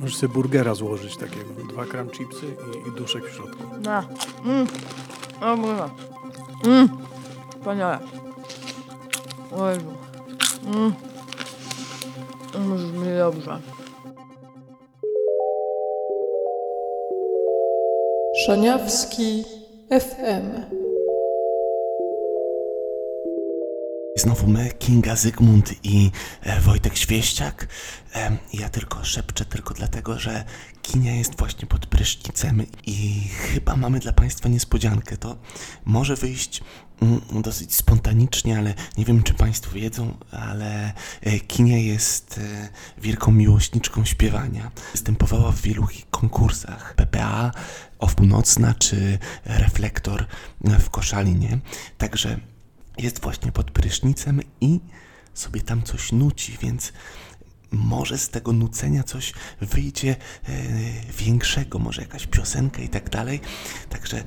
Możesz 0.00 0.16
sobie 0.16 0.32
burgera 0.34 0.74
złożyć 0.74 1.16
takiego. 1.16 1.50
Dwa 1.68 1.84
gram 1.84 2.10
chipsy 2.10 2.46
i, 2.46 2.88
i 2.88 2.92
duszek 2.92 3.24
w 3.24 3.34
środku. 3.34 3.62
Na. 3.80 4.04
Mmm. 4.44 4.66
O 5.40 5.56
Boże. 5.56 5.88
Mmm. 6.64 6.88
Wspaniale. 7.50 7.98
O 9.52 9.70
Jezu. 9.70 10.07
Mmm. 10.68 10.92
Może 12.58 12.86
mi 12.86 13.18
dobrze. 13.18 13.58
Szaniawski 18.46 19.44
FM. 19.90 20.78
Znowu 24.16 24.46
my, 24.46 24.70
Kinga 24.78 25.16
Zygmunt 25.16 25.74
i 25.84 26.10
e, 26.42 26.60
Wojtek 26.60 26.96
Świeściak. 26.96 27.66
E, 28.14 28.36
ja 28.52 28.68
tylko 28.68 29.04
szepczę 29.04 29.44
tylko 29.44 29.74
dlatego, 29.74 30.18
że 30.18 30.44
Kinia 30.82 31.14
jest 31.14 31.38
właśnie 31.38 31.66
pod 31.66 31.86
prysznicem 31.86 32.62
i 32.86 33.28
chyba 33.28 33.76
mamy 33.76 34.00
dla 34.00 34.12
Państwa 34.12 34.48
niespodziankę. 34.48 35.16
To 35.16 35.36
może 35.84 36.16
wyjść 36.16 36.60
mm, 36.60 36.66
dosyć 37.42 37.74
spontanicznie, 37.74 38.58
ale 38.58 38.74
nie 38.98 39.04
wiem, 39.04 39.22
czy 39.22 39.34
Państwo 39.34 39.72
wiedzą, 39.72 40.16
ale 40.30 40.92
e, 41.20 41.40
Kinia 41.40 41.78
jest 41.78 42.38
e, 42.38 42.68
wielką 43.02 43.32
miłośniczką 43.32 44.04
śpiewania. 44.04 44.70
Występowała 44.92 45.52
w 45.52 45.60
wielu 45.60 45.86
konkursach 46.10 46.94
PPA, 46.94 47.50
OFF 47.98 48.14
Północna 48.14 48.74
czy 48.74 49.18
Reflektor 49.44 50.26
w 50.64 50.90
Koszalinie. 50.90 51.58
Także 51.98 52.40
jest 52.98 53.20
właśnie 53.20 53.52
pod 53.52 53.70
prysznicem 53.70 54.40
i 54.60 54.80
sobie 55.34 55.60
tam 55.60 55.82
coś 55.82 56.12
nuci, 56.12 56.58
więc 56.62 56.92
może 57.70 58.18
z 58.18 58.28
tego 58.28 58.52
nucenia 58.52 59.02
coś 59.02 59.32
wyjdzie 59.60 60.10
e, 60.10 60.52
większego, 61.18 61.78
może 61.78 62.02
jakaś 62.02 62.26
piosenka 62.26 62.82
i 62.82 62.88
tak 62.88 63.10
dalej. 63.10 63.40
Także 63.88 64.18
e, 64.18 64.22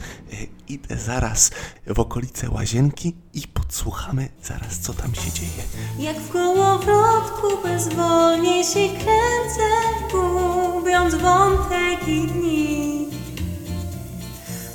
idę 0.67 0.97
zaraz 0.97 1.51
w 1.87 1.99
okolice 1.99 2.49
łazienki 2.49 3.15
i 3.33 3.47
podsłuchamy 3.47 4.29
zaraz, 4.43 4.79
co 4.79 4.93
tam 4.93 5.15
się 5.15 5.31
dzieje. 5.31 5.63
Jak 5.99 6.17
w 6.17 6.29
kołowrotku 6.29 7.47
bezwolnie 7.63 8.63
się 8.63 8.89
kręcę, 8.89 9.69
gubiąc 10.11 11.15
wątek 11.15 12.07
i 12.07 12.27
dni. 12.27 13.07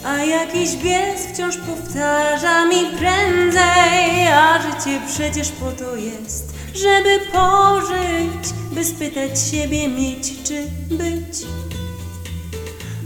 A 0.04 0.18
jakiś 0.18 0.76
bies 0.76 1.26
wciąż 1.32 1.56
powtarza 1.56 2.66
mi 2.66 2.98
prędzej, 2.98 4.28
a 4.28 4.62
życie 4.62 5.00
przecież 5.06 5.48
po 5.48 5.72
to 5.72 5.96
jest, 5.96 6.55
żeby 6.76 7.20
pożyć, 7.32 8.52
by 8.72 8.84
spytać 8.84 9.40
siebie 9.50 9.88
mieć 9.88 10.42
czy 10.44 10.66
być. 10.90 11.46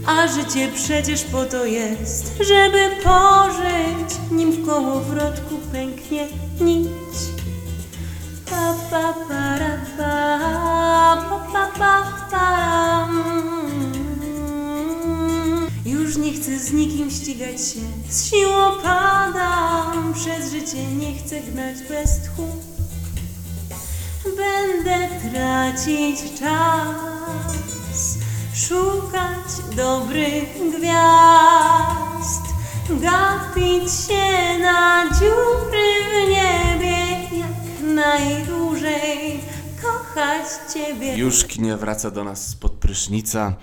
A 0.05 0.27
życie 0.27 0.69
przecież 0.75 1.23
po 1.23 1.45
to 1.45 1.65
jest, 1.65 2.33
żeby 2.39 2.89
pożyć, 3.03 4.31
nim 4.31 4.51
w 4.51 4.65
kołowrotku 4.65 5.57
pęknie 5.71 6.27
nić. 6.61 6.89
Pa, 8.49 8.75
pa, 8.91 9.13
para, 9.27 9.77
pa, 9.97 10.39
pa, 11.29 11.47
pa, 11.53 11.71
pa, 11.79 12.27
param. 12.31 13.23
Już 15.85 16.17
nie 16.17 16.33
chcę 16.33 16.59
z 16.59 16.73
nikim 16.73 17.11
ścigać 17.11 17.61
się, 17.61 17.79
z 18.09 18.29
siłą 18.29 18.71
padam, 18.83 20.13
przez 20.13 20.51
życie 20.51 20.87
nie 20.99 21.15
chcę 21.15 21.39
gnać 21.39 21.77
bez 21.89 22.19
tchu. 22.19 22.70
Będę 24.37 25.07
tracić 25.31 26.39
czas, 26.39 28.17
szukać 28.53 29.75
dobrych 29.75 30.49
gwiazd, 30.77 32.41
gapić 32.89 33.91
się 34.07 34.59
na 34.59 35.09
dziury 35.19 35.87
w 36.09 36.29
niebie, 36.29 36.97
jak 37.39 37.81
najdłużej 37.95 39.39
kochać 39.81 40.73
Ciebie. 40.73 41.17
Już 41.17 41.45
kinia 41.45 41.77
wraca 41.77 42.11
do 42.11 42.23
nas 42.23 42.47
spod 42.47 42.71
prysznica. 42.71 43.53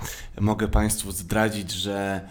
Mogę 0.41 0.69
Państwu 0.69 1.13
zdradzić, 1.13 1.71
że 1.71 2.29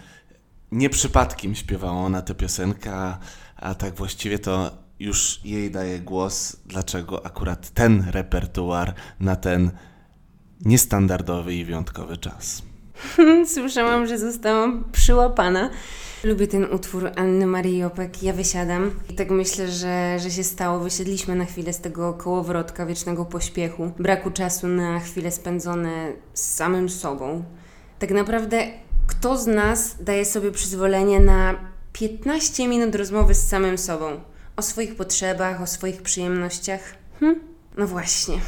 nie 0.72 0.90
przypadkiem 0.90 1.56
śpiewała 1.56 2.02
ona 2.02 2.22
tę 2.22 2.36
piosenkę, 2.36 3.18
a 3.56 3.76
tak 3.76 3.96
właściwie 3.96 4.40
to 4.40 4.87
już 5.00 5.40
jej 5.44 5.72
daje 5.72 6.00
głos, 6.00 6.58
dlaczego 6.66 7.26
akurat 7.26 7.70
ten 7.70 8.04
repertuar 8.12 8.94
na 9.20 9.36
ten 9.36 9.72
niestandardowy 10.66 11.56
i 11.56 11.66
wyjątkowy 11.66 12.18
czas. 12.18 12.62
Słyszałam, 13.54 14.08
że 14.08 14.18
zostałam 14.18 14.84
przyłapana. 14.92 15.70
Lubię 16.24 16.48
ten 16.48 16.74
utwór 16.74 17.12
Anny 17.16 17.46
Marii 17.46 17.78
Jopek. 17.78 18.24
Ja 18.24 18.34
wysiadam 18.34 18.92
i 19.10 19.14
tak 19.14 19.30
myślę, 19.30 19.72
że, 19.72 20.20
że 20.20 20.32
się 20.32 20.44
stało. 20.44 20.80
Wysiedliśmy 20.80 21.36
na 21.36 21.46
chwilę 21.46 21.74
z 21.74 21.82
tego 21.82 22.14
kołowrotka 22.14 22.86
wiecznego 22.86 23.26
pośpiechu, 23.26 23.92
braku 24.00 24.32
czasu 24.32 24.68
na 24.68 25.00
chwile 25.00 25.32
spędzone 25.32 26.12
z 26.34 26.56
samym 26.56 26.90
sobą. 26.90 27.44
Tak 28.00 28.12
naprawdę, 28.12 28.68
kto 29.08 29.38
z 29.38 29.48
nas 29.48 30.04
daje 30.04 30.26
sobie 30.26 30.52
przyzwolenie 30.52 31.20
na 31.20 31.56
15 31.94 32.68
minut 32.68 32.96
rozmowy 32.96 33.36
z 33.36 33.48
samym 33.48 33.78
sobą? 33.78 34.20
O 34.58 34.62
swoich 34.62 34.96
potrzebach, 34.96 35.62
o 35.62 35.68
swoich 35.68 36.02
przyjemnościach? 36.02 36.82
Hm? 37.20 37.40
No 37.78 37.88
właśnie. 37.88 38.40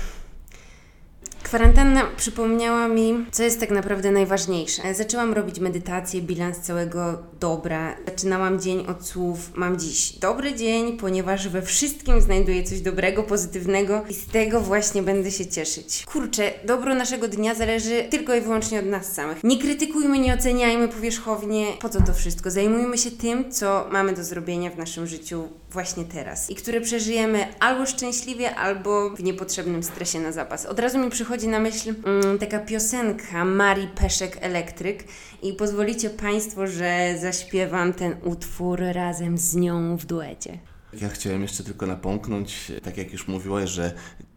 Kwarantanna 1.44 2.02
przypomniała 2.18 2.88
mi, 2.88 3.26
co 3.32 3.44
jest 3.44 3.60
tak 3.60 3.72
naprawdę 3.72 4.12
najważniejsze. 4.12 4.94
Zaczęłam 4.94 5.34
robić 5.34 5.60
medytację, 5.60 6.22
bilans 6.22 6.58
całego 6.58 7.24
dobra. 7.40 7.96
Zaczynałam 8.06 8.60
dzień 8.60 8.86
od 8.88 9.08
słów: 9.08 9.52
Mam 9.56 9.80
dziś 9.80 10.12
dobry 10.12 10.56
dzień, 10.56 10.98
ponieważ 10.98 11.48
we 11.48 11.62
wszystkim 11.62 12.22
znajduję 12.22 12.64
coś 12.64 12.82
dobrego, 12.82 13.24
pozytywnego 13.24 14.04
i 14.10 14.14
z 14.14 14.28
tego 14.28 14.62
właśnie 14.62 15.04
będę 15.04 15.32
się 15.32 15.48
cieszyć. 15.48 16.06
Kurczę, 16.06 16.52
dobro 16.66 16.96
naszego 16.96 17.28
dnia 17.28 17.56
zależy 17.56 18.04
tylko 18.10 18.36
i 18.36 18.42
wyłącznie 18.42 18.80
od 18.80 18.86
nas 18.86 19.14
samych. 19.14 19.44
Nie 19.44 19.58
krytykujmy, 19.58 20.20
nie 20.20 20.34
oceniajmy 20.34 20.88
powierzchownie. 20.88 21.66
Po 21.82 21.90
co 21.90 22.02
to 22.02 22.14
wszystko? 22.14 22.52
Zajmujmy 22.52 22.98
się 22.98 23.12
tym, 23.12 23.52
co 23.52 23.88
mamy 23.92 24.14
do 24.14 24.24
zrobienia 24.24 24.70
w 24.70 24.78
naszym 24.78 25.08
życiu 25.08 25.48
właśnie 25.72 26.04
teraz 26.04 26.50
i 26.50 26.56
które 26.56 26.82
przeżyjemy 26.82 27.48
albo 27.60 27.86
szczęśliwie, 27.86 28.56
albo 28.56 29.10
w 29.10 29.24
niepotrzebnym 29.24 29.84
stresie 29.84 30.20
na 30.20 30.32
zapas. 30.32 30.66
Od 30.66 30.80
razu 30.80 31.00
mi 31.00 31.10
przychodzi 31.10 31.28
na 31.38 31.59
myśl 31.59 31.93
mm, 32.05 32.39
taka 32.39 32.59
piosenka 32.59 33.45
Marii 33.45 33.88
Peszek 33.88 34.38
Elektryk 34.41 35.03
i 35.41 35.53
pozwolicie 35.53 36.09
Państwo, 36.09 36.67
że 36.67 37.15
zaśpiewam 37.21 37.93
ten 37.93 38.15
utwór 38.23 38.80
razem 38.91 39.38
z 39.38 39.55
nią 39.55 39.97
w 39.97 40.05
duecie. 40.05 40.59
Ja 41.01 41.09
chciałem 41.09 41.41
jeszcze 41.41 41.63
tylko 41.63 41.86
napomknąć, 41.86 42.71
tak 42.84 42.97
jak 42.97 43.11
już 43.13 43.27
mówiłaś, 43.27 43.69
że 43.69 43.93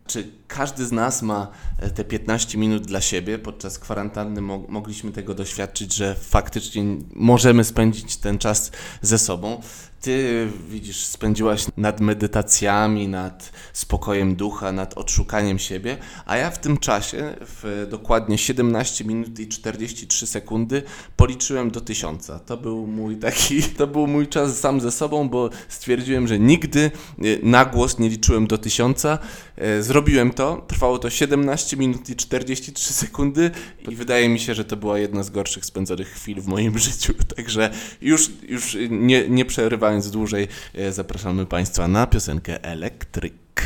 czy 0.06 0.28
każdy 0.48 0.86
z 0.86 0.92
nas 0.92 1.22
ma 1.22 1.48
e, 1.78 1.90
te 1.90 2.04
15 2.04 2.58
minut 2.58 2.86
dla 2.86 3.00
siebie? 3.00 3.38
Podczas 3.38 3.78
kwarantanny 3.78 4.40
mo- 4.40 4.64
mogliśmy 4.68 5.12
tego 5.12 5.34
doświadczyć, 5.34 5.94
że 5.94 6.14
faktycznie 6.14 6.84
możemy 7.14 7.64
spędzić 7.64 8.16
ten 8.16 8.38
czas 8.38 8.70
ze 9.02 9.18
sobą. 9.18 9.60
Ty, 10.02 10.48
widzisz, 10.68 11.04
spędziłaś 11.04 11.66
nad 11.76 12.00
medytacjami, 12.00 13.08
nad 13.08 13.52
spokojem 13.72 14.36
ducha, 14.36 14.72
nad 14.72 14.98
odszukaniem 14.98 15.58
siebie, 15.58 15.96
a 16.26 16.36
ja 16.36 16.50
w 16.50 16.60
tym 16.60 16.76
czasie, 16.76 17.34
w 17.40 17.86
dokładnie 17.90 18.38
17 18.38 19.04
minut 19.04 19.38
i 19.38 19.48
43 19.48 20.26
sekundy, 20.26 20.82
policzyłem 21.16 21.70
do 21.70 21.80
tysiąca. 21.80 22.38
To 22.38 22.56
był 22.56 22.86
mój 22.86 23.16
taki, 23.16 23.62
to 23.78 23.86
był 23.86 24.06
mój 24.06 24.28
czas 24.28 24.60
sam 24.60 24.80
ze 24.80 24.90
sobą, 24.90 25.28
bo 25.28 25.50
stwierdziłem, 25.68 26.28
że 26.28 26.38
nigdy 26.38 26.90
e, 27.18 27.22
na 27.42 27.64
głos 27.64 27.98
nie 27.98 28.08
liczyłem 28.08 28.46
do 28.46 28.58
tysiąca. 28.58 29.18
E, 29.56 29.82
Zrobiłem 29.82 30.30
to, 30.30 30.64
trwało 30.68 30.98
to 30.98 31.10
17 31.10 31.76
minut 31.76 32.10
i 32.10 32.16
43 32.16 32.92
sekundy 32.92 33.50
i 33.88 33.96
wydaje 33.96 34.28
mi 34.28 34.40
się, 34.40 34.54
że 34.54 34.64
to 34.64 34.76
była 34.76 34.98
jedna 34.98 35.22
z 35.22 35.30
gorszych 35.30 35.64
spędzonych 35.64 36.08
chwil 36.08 36.40
w 36.40 36.46
moim 36.46 36.78
życiu. 36.88 37.14
Także 37.36 37.70
już, 38.00 38.30
już 38.48 38.76
nie, 38.90 39.28
nie 39.28 39.44
przerywając 39.92 40.10
dłużej, 40.10 40.48
e, 40.74 40.92
zapraszamy 40.92 41.46
Państwa 41.46 41.88
na 41.88 42.06
piosenkę 42.06 42.64
Elektryk. 42.64 43.62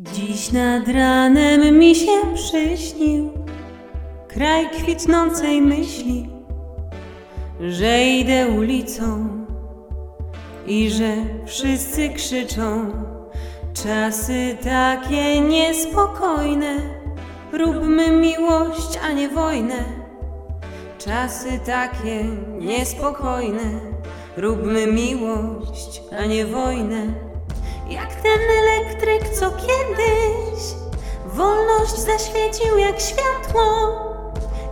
Dziś 0.00 0.52
nad 0.52 0.88
ranem 0.88 1.78
mi 1.78 1.94
się 1.94 2.12
przyśnił 2.34 3.32
kraj 4.28 4.70
kwitnącej 4.70 5.62
myśli, 5.62 6.28
że 7.60 8.04
idę 8.04 8.48
ulicą 8.48 9.28
i 10.66 10.90
że 10.90 11.16
wszyscy 11.46 12.08
krzyczą. 12.08 12.92
Czasy 13.74 14.56
takie 14.64 15.40
niespokojne, 15.40 16.76
Róbmy 17.52 18.10
miłość, 18.10 18.98
a 19.02 19.12
nie 19.12 19.28
wojnę. 19.28 19.84
Czasy 20.98 21.60
takie 21.66 22.24
niespokojne. 22.60 23.89
Róbmy 24.36 24.86
miłość, 24.86 26.02
a 26.18 26.24
nie 26.24 26.46
wojnę. 26.46 27.06
Jak 27.88 28.14
ten 28.14 28.40
elektryk, 28.62 29.28
co 29.28 29.50
kiedyś 29.50 30.62
wolność 31.26 31.98
zaświecił 31.98 32.78
jak 32.78 33.00
światło. 33.00 33.62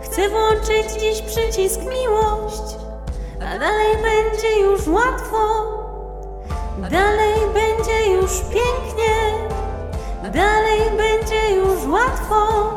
Chcę 0.01 0.29
włączyć 0.29 0.91
dziś 0.99 1.21
przycisk 1.21 1.79
miłość, 1.79 2.75
a 3.35 3.59
dalej 3.59 3.95
będzie 4.03 4.59
już 4.59 4.87
łatwo. 4.87 5.39
Dalej 6.91 7.35
będzie 7.53 8.13
już 8.13 8.31
pięknie, 8.31 9.47
dalej 10.33 10.81
będzie 10.97 11.55
już 11.55 11.87
łatwo. 11.87 12.69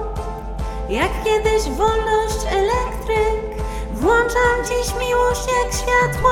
Jak 0.88 1.24
kiedyś 1.24 1.62
wolność 1.62 2.46
elektryk, 2.50 3.51
włączam 4.02 4.56
dziś 4.68 4.94
miłość 5.00 5.40
jak 5.62 5.72
światło. 5.72 6.30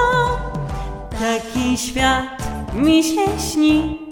Taki 1.10 1.78
świat 1.78 2.24
mi 2.74 3.04
się 3.04 3.40
śni, 3.52 4.08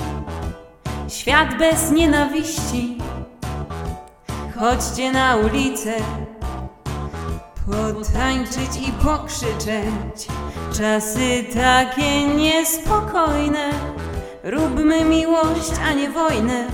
świat 1.09 1.59
bez 1.59 1.91
nienawiści. 1.91 2.99
Chodźcie 4.59 5.13
na 5.13 5.37
ulicę, 5.37 5.93
potańczyć 7.67 8.89
i 8.89 8.93
pokrzyczeć. 8.93 10.29
Czasy 10.79 11.45
takie 11.55 12.27
niespokojne, 12.27 13.71
róbmy 14.45 15.05
miłość, 15.05 15.73
a 15.89 15.93
nie 15.93 16.11
wojnę. 16.11 16.69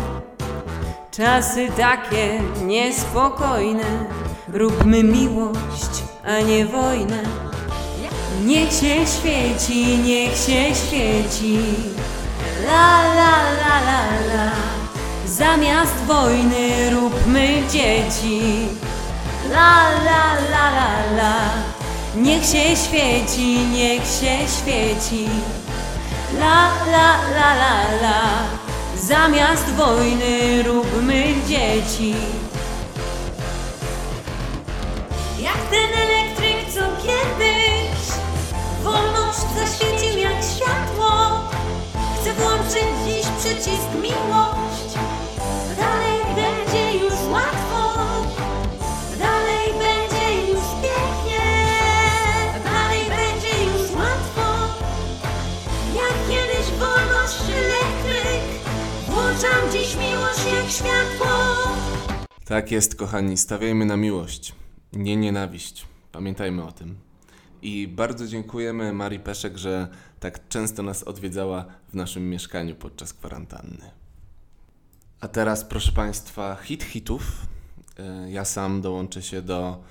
Czasy 1.11 1.69
takie 1.77 2.41
niespokojne, 2.65 4.07
róbmy 4.49 5.03
miłość, 5.05 6.04
a 6.27 6.41
nie 6.41 6.67
wojnę. 6.67 7.23
Niech 8.45 8.73
się 8.73 9.07
świeci, 9.07 9.99
niech 9.99 10.37
się 10.37 10.75
świeci. 10.75 11.59
La 12.67 13.03
la 13.15 13.37
la 13.61 13.77
la 13.89 14.35
la. 14.35 14.51
Zamiast 15.27 15.95
wojny 16.07 16.91
róbmy 16.91 17.49
dzieci. 17.71 18.41
La 19.53 19.91
la 20.05 20.35
la 20.51 20.71
la 20.71 21.17
la. 21.17 21.37
Niech 22.17 22.45
się 22.45 22.77
świeci, 22.77 23.59
niech 23.73 24.03
się 24.03 24.37
świeci. 24.59 25.29
La 26.41 26.71
la 26.93 27.19
la 27.37 27.55
la 27.55 28.01
la. 28.03 28.21
Zamiast 28.97 29.71
wojny 29.71 30.63
róbmy 30.63 31.25
dzieci. 31.49 32.15
Zaświecił 39.55 40.19
jak 40.19 40.37
światło. 40.45 41.11
Chcę 42.21 42.33
włączyć 42.35 42.89
dziś 43.07 43.27
przycisk 43.39 43.89
miłość. 44.03 44.95
Dalej 45.77 46.21
będzie 46.37 46.99
już 47.05 47.13
łatwo. 47.33 48.03
Dalej 49.19 49.69
będzie 49.73 50.53
już 50.53 50.65
pięknie. 50.83 51.45
Dalej 52.65 53.01
będzie 53.09 53.65
już 53.65 53.91
łatwo. 53.91 54.45
Jak 55.95 56.15
kiedyś 56.29 56.71
wolność 56.71 57.41
elektryk. 57.51 58.43
Włączam 59.09 59.73
dziś 59.73 59.97
miłość 59.97 60.45
jak 60.55 60.71
światło. 60.71 61.35
Tak 62.45 62.71
jest, 62.71 62.97
kochani, 62.97 63.37
stawiajmy 63.37 63.85
na 63.85 63.97
miłość, 63.97 64.53
nie 64.93 65.17
nienawiść. 65.17 65.87
Pamiętajmy 66.13 66.65
o 66.65 66.73
tym. 66.73 67.04
I 67.65 67.89
bardzo 67.89 68.27
dziękujemy 68.27 68.93
Marii 68.93 69.21
Peszek, 69.21 69.57
że 69.57 69.89
tak 70.21 70.49
często 70.49 70.83
nas 70.83 71.03
odwiedzała 71.03 71.65
w 71.89 71.95
naszym 71.95 72.31
mieszkaniu 72.31 72.75
podczas 72.75 73.13
kwarantanny. 73.13 73.91
A 75.21 75.29
teraz, 75.29 75.65
proszę 75.65 75.93
Państwa, 75.93 76.57
hit 76.63 76.85
hitów. 76.85 77.47
E, 77.99 78.31
Ja 78.31 78.45
sam 78.45 78.81
dołączę 78.81 79.23
się 79.23 79.43
do, 79.43 79.83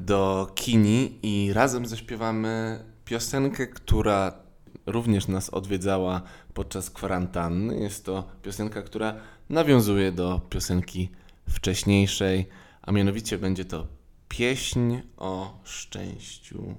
do 0.00 0.52
Kini 0.54 1.18
i 1.22 1.52
razem 1.52 1.86
zaśpiewamy 1.86 2.84
piosenkę, 3.04 3.66
która 3.66 4.32
również 4.86 5.28
nas 5.28 5.50
odwiedzała 5.50 6.22
podczas 6.54 6.90
kwarantanny. 6.90 7.80
Jest 7.80 8.04
to 8.04 8.24
piosenka, 8.42 8.82
która 8.82 9.14
nawiązuje 9.48 10.12
do 10.12 10.40
piosenki 10.50 11.10
wcześniejszej, 11.48 12.46
a 12.82 12.92
mianowicie 12.92 13.38
będzie 13.38 13.64
to 13.64 13.86
pieśń 14.28 14.96
o 15.16 15.60
szczęściu 15.64 16.74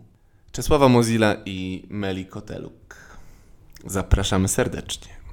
Czesława 0.55 0.87
Mozilla 0.89 1.35
i 1.45 1.83
Meli 1.89 2.25
Koteluk. 2.25 2.95
Zapraszamy 3.85 4.47
serdecznie. 4.47 5.24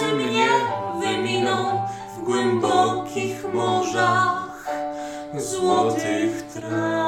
Nocy 0.00 0.14
mnie 0.14 0.48
wyminą 1.00 1.86
w 2.16 2.24
głębokich 2.24 3.54
morzach 3.54 4.70
złotych 5.34 6.42
traw. 6.42 6.99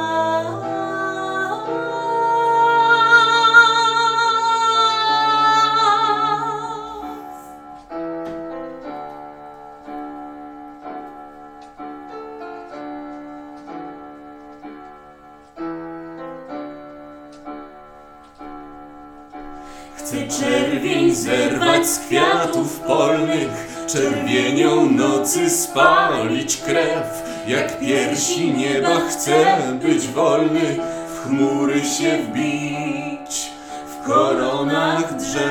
Chcę 20.13 20.41
czerwień 20.41 21.15
zerwać 21.15 21.87
z 21.87 21.99
kwiatów 21.99 22.81
polnych, 22.81 23.85
czerwienią 23.87 24.91
nocy 24.91 25.51
spalić 25.51 26.57
krew. 26.57 27.23
Jak 27.47 27.81
piersi 27.81 28.51
nieba 28.51 29.01
chcę 29.11 29.57
być 29.83 30.07
wolny, 30.07 30.77
w 31.15 31.29
chmury 31.29 31.85
się 31.85 32.19
wbić, 32.19 33.51
w 33.87 34.07
koronach 34.07 35.17
drzew. 35.17 35.43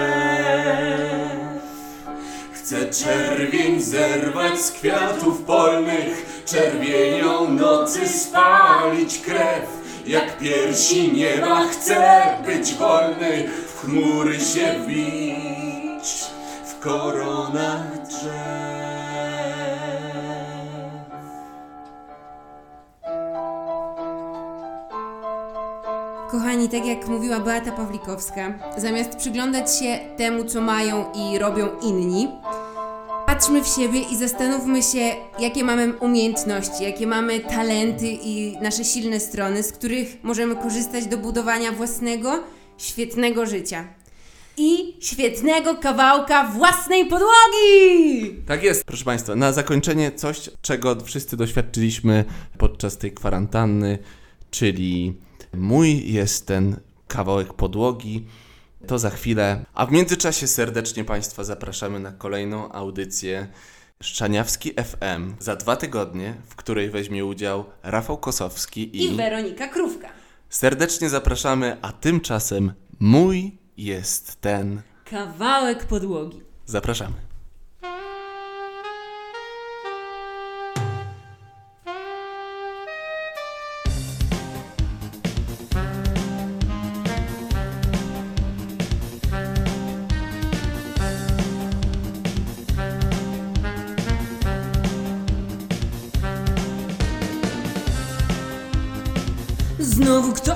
Chcę 2.54 2.90
czerwień 2.90 3.82
zerwać 3.82 4.62
z 4.62 4.72
kwiatów 4.72 5.42
polnych, 5.42 6.44
czerwienią 6.46 7.50
nocy 7.50 8.08
spalić 8.10 9.18
krew. 9.18 9.82
Jak 10.08 10.38
piersi 10.38 11.12
nieba 11.12 11.62
chcę 11.72 12.24
być 12.46 12.74
wolny, 12.74 13.50
chmury 13.82 14.40
się 14.40 14.80
wbić, 14.80 16.26
w 16.66 16.80
koronach 16.80 18.08
drzew. 18.08 18.32
Kochani, 26.32 26.70
tak 26.70 26.86
jak 26.86 27.08
mówiła 27.08 27.40
Beata 27.40 27.72
Pawlikowska, 27.72 28.54
zamiast 28.78 29.16
przyglądać 29.16 29.80
się 29.80 30.00
temu, 30.18 30.44
co 30.44 30.62
mają 30.62 31.06
i 31.14 31.40
robią 31.40 31.68
inni, 31.82 32.28
Popatrzmy 33.42 33.64
w 33.64 33.68
siebie 33.68 34.00
i 34.00 34.18
zastanówmy 34.18 34.84
się, 34.84 35.00
jakie 35.40 35.64
mamy 35.64 35.94
umiejętności, 35.94 36.84
jakie 36.84 37.08
mamy 37.08 37.40
talenty 37.40 38.08
i 38.08 38.58
nasze 38.62 38.84
silne 38.84 39.20
strony, 39.20 39.64
z 39.64 39.72
których 39.72 40.24
możemy 40.24 40.56
korzystać 40.56 41.06
do 41.06 41.18
budowania 41.18 41.72
własnego, 41.72 42.44
świetnego 42.82 43.46
życia. 43.46 43.88
I 44.58 44.98
świetnego 45.00 45.76
kawałka 45.76 46.48
własnej 46.48 47.06
podłogi! 47.06 48.36
Tak 48.48 48.64
jest, 48.64 48.84
proszę 48.84 49.06
Państwa. 49.06 49.36
Na 49.36 49.52
zakończenie 49.52 50.12
coś, 50.12 50.50
czego 50.62 50.96
wszyscy 51.02 51.38
doświadczyliśmy 51.38 52.26
podczas 52.58 52.98
tej 52.98 53.12
kwarantanny, 53.12 54.00
czyli 54.52 55.14
mój 55.54 56.14
jest 56.14 56.48
ten 56.48 56.80
kawałek 57.08 57.54
podłogi. 57.54 58.26
To 58.88 59.00
za 59.00 59.10
chwilę. 59.10 59.66
A 59.74 59.86
w 59.86 59.92
międzyczasie 59.92 60.48
serdecznie 60.48 61.04
Państwa 61.04 61.44
zapraszamy 61.44 62.00
na 62.00 62.12
kolejną 62.12 62.72
audycję 62.72 63.48
Szczaniawski 64.02 64.74
FM 64.74 65.34
za 65.40 65.56
dwa 65.56 65.76
tygodnie, 65.76 66.34
w 66.50 66.56
której 66.56 66.90
weźmie 66.90 67.26
udział 67.26 67.66
Rafał 67.84 68.18
Kosowski 68.18 69.04
I 69.04 69.16
Weronika 69.16 69.68
Krówka. 69.68 70.01
Serdecznie 70.52 71.10
zapraszamy, 71.10 71.78
a 71.82 71.92
tymczasem 71.92 72.74
mój 73.00 73.58
jest 73.78 74.42
ten. 74.42 74.82
Kawałek 75.06 75.86
podłogi. 75.86 76.42
Zapraszamy. 76.66 77.31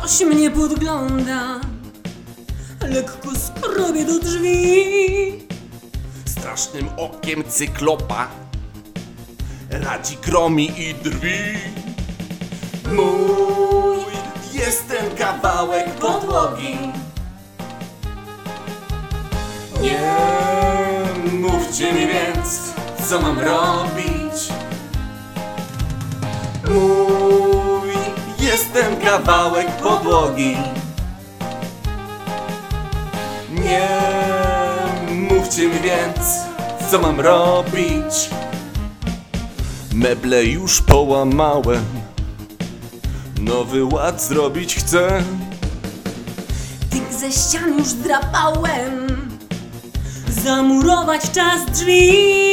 Ktoś 0.05 0.21
mnie 0.21 0.51
podgląda. 0.51 1.59
Lekko 2.81 3.29
skrobię 3.35 4.05
do 4.05 4.19
drzwi. 4.19 5.47
Strasznym 6.25 6.89
okiem 6.97 7.43
cyklopa 7.49 8.27
radzi 9.69 10.17
gromi 10.25 10.81
i 10.81 10.93
drwi. 10.93 11.37
Mój 12.91 13.97
jest 14.53 14.87
ten 14.87 15.15
kawałek 15.17 15.89
podłogi. 15.89 16.77
Nie 19.81 20.15
mówcie 21.31 21.93
mi 21.93 22.07
więc, 22.07 22.73
co 23.09 23.21
mam 23.21 23.39
robić. 23.39 24.49
Mój 26.67 27.94
jest 28.45 28.73
ten 28.73 29.01
kawałek 29.01 29.67
podłogi. 29.67 30.57
Nie 33.49 33.89
mówcie 35.11 35.67
mi 35.67 35.79
więc, 35.79 36.19
co 36.91 36.99
mam 36.99 37.19
robić. 37.19 38.29
Meble 39.93 40.43
już 40.43 40.81
połamałem, 40.81 41.85
nowy 43.41 43.85
ład 43.85 44.21
zrobić 44.21 44.75
chcę. 44.75 45.23
Tych 46.89 47.13
ze 47.13 47.31
ścian 47.31 47.77
już 47.77 47.93
drapałem. 47.93 49.07
Zamurować 50.43 51.21
czas 51.31 51.65
drzwi. 51.71 52.45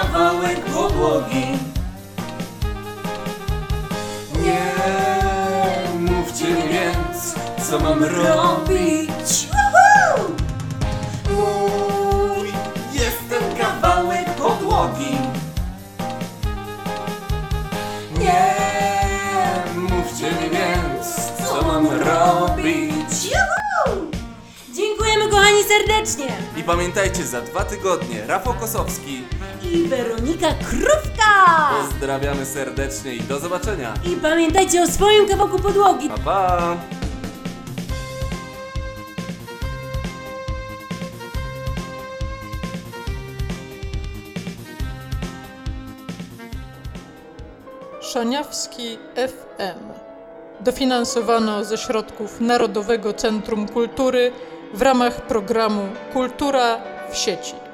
Kawałek 0.00 0.60
podłogi. 0.60 1.46
Nie 4.42 4.66
mówcie 5.98 6.44
mi 6.44 6.62
więc, 6.68 7.34
co 7.70 7.78
mam 7.80 8.04
robić. 8.04 9.48
Mój 11.30 12.48
jest 12.92 13.18
ten 13.30 13.56
kawałek 13.58 14.30
podłogi. 14.34 15.16
Nie 18.18 18.54
mówcie 19.76 20.30
mi 20.30 20.50
więc, 20.50 21.16
co 21.48 21.62
mam 21.62 21.86
robić. 21.86 23.30
Dziękujemy 24.74 25.28
kochani 25.30 25.62
serdecznie. 25.64 26.36
I 26.56 26.62
pamiętajcie, 26.62 27.24
za 27.24 27.40
dwa 27.40 27.64
tygodnie 27.64 28.26
Rafał 28.26 28.54
Kosowski. 28.54 29.24
I 29.76 29.88
Weronika 29.88 30.54
Krówka. 30.54 31.70
Pozdrawiamy 31.82 32.46
serdecznie 32.46 33.14
i 33.14 33.20
do 33.20 33.38
zobaczenia. 33.38 33.94
I 34.04 34.16
pamiętajcie 34.16 34.82
o 34.82 34.86
swoim 34.86 35.28
kawałku 35.28 35.58
podłogi. 35.58 36.08
Pa, 36.08 36.18
pa! 36.18 36.76
Szaniawski 48.00 48.98
FM. 49.16 49.92
Dofinansowano 50.60 51.64
ze 51.64 51.78
środków 51.78 52.40
Narodowego 52.40 53.12
Centrum 53.12 53.68
Kultury 53.68 54.32
w 54.74 54.82
ramach 54.82 55.26
programu 55.26 55.88
Kultura 56.12 56.78
w 57.10 57.16
sieci. 57.16 57.65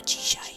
na 0.00 0.04
dzisiaj. 0.06 0.49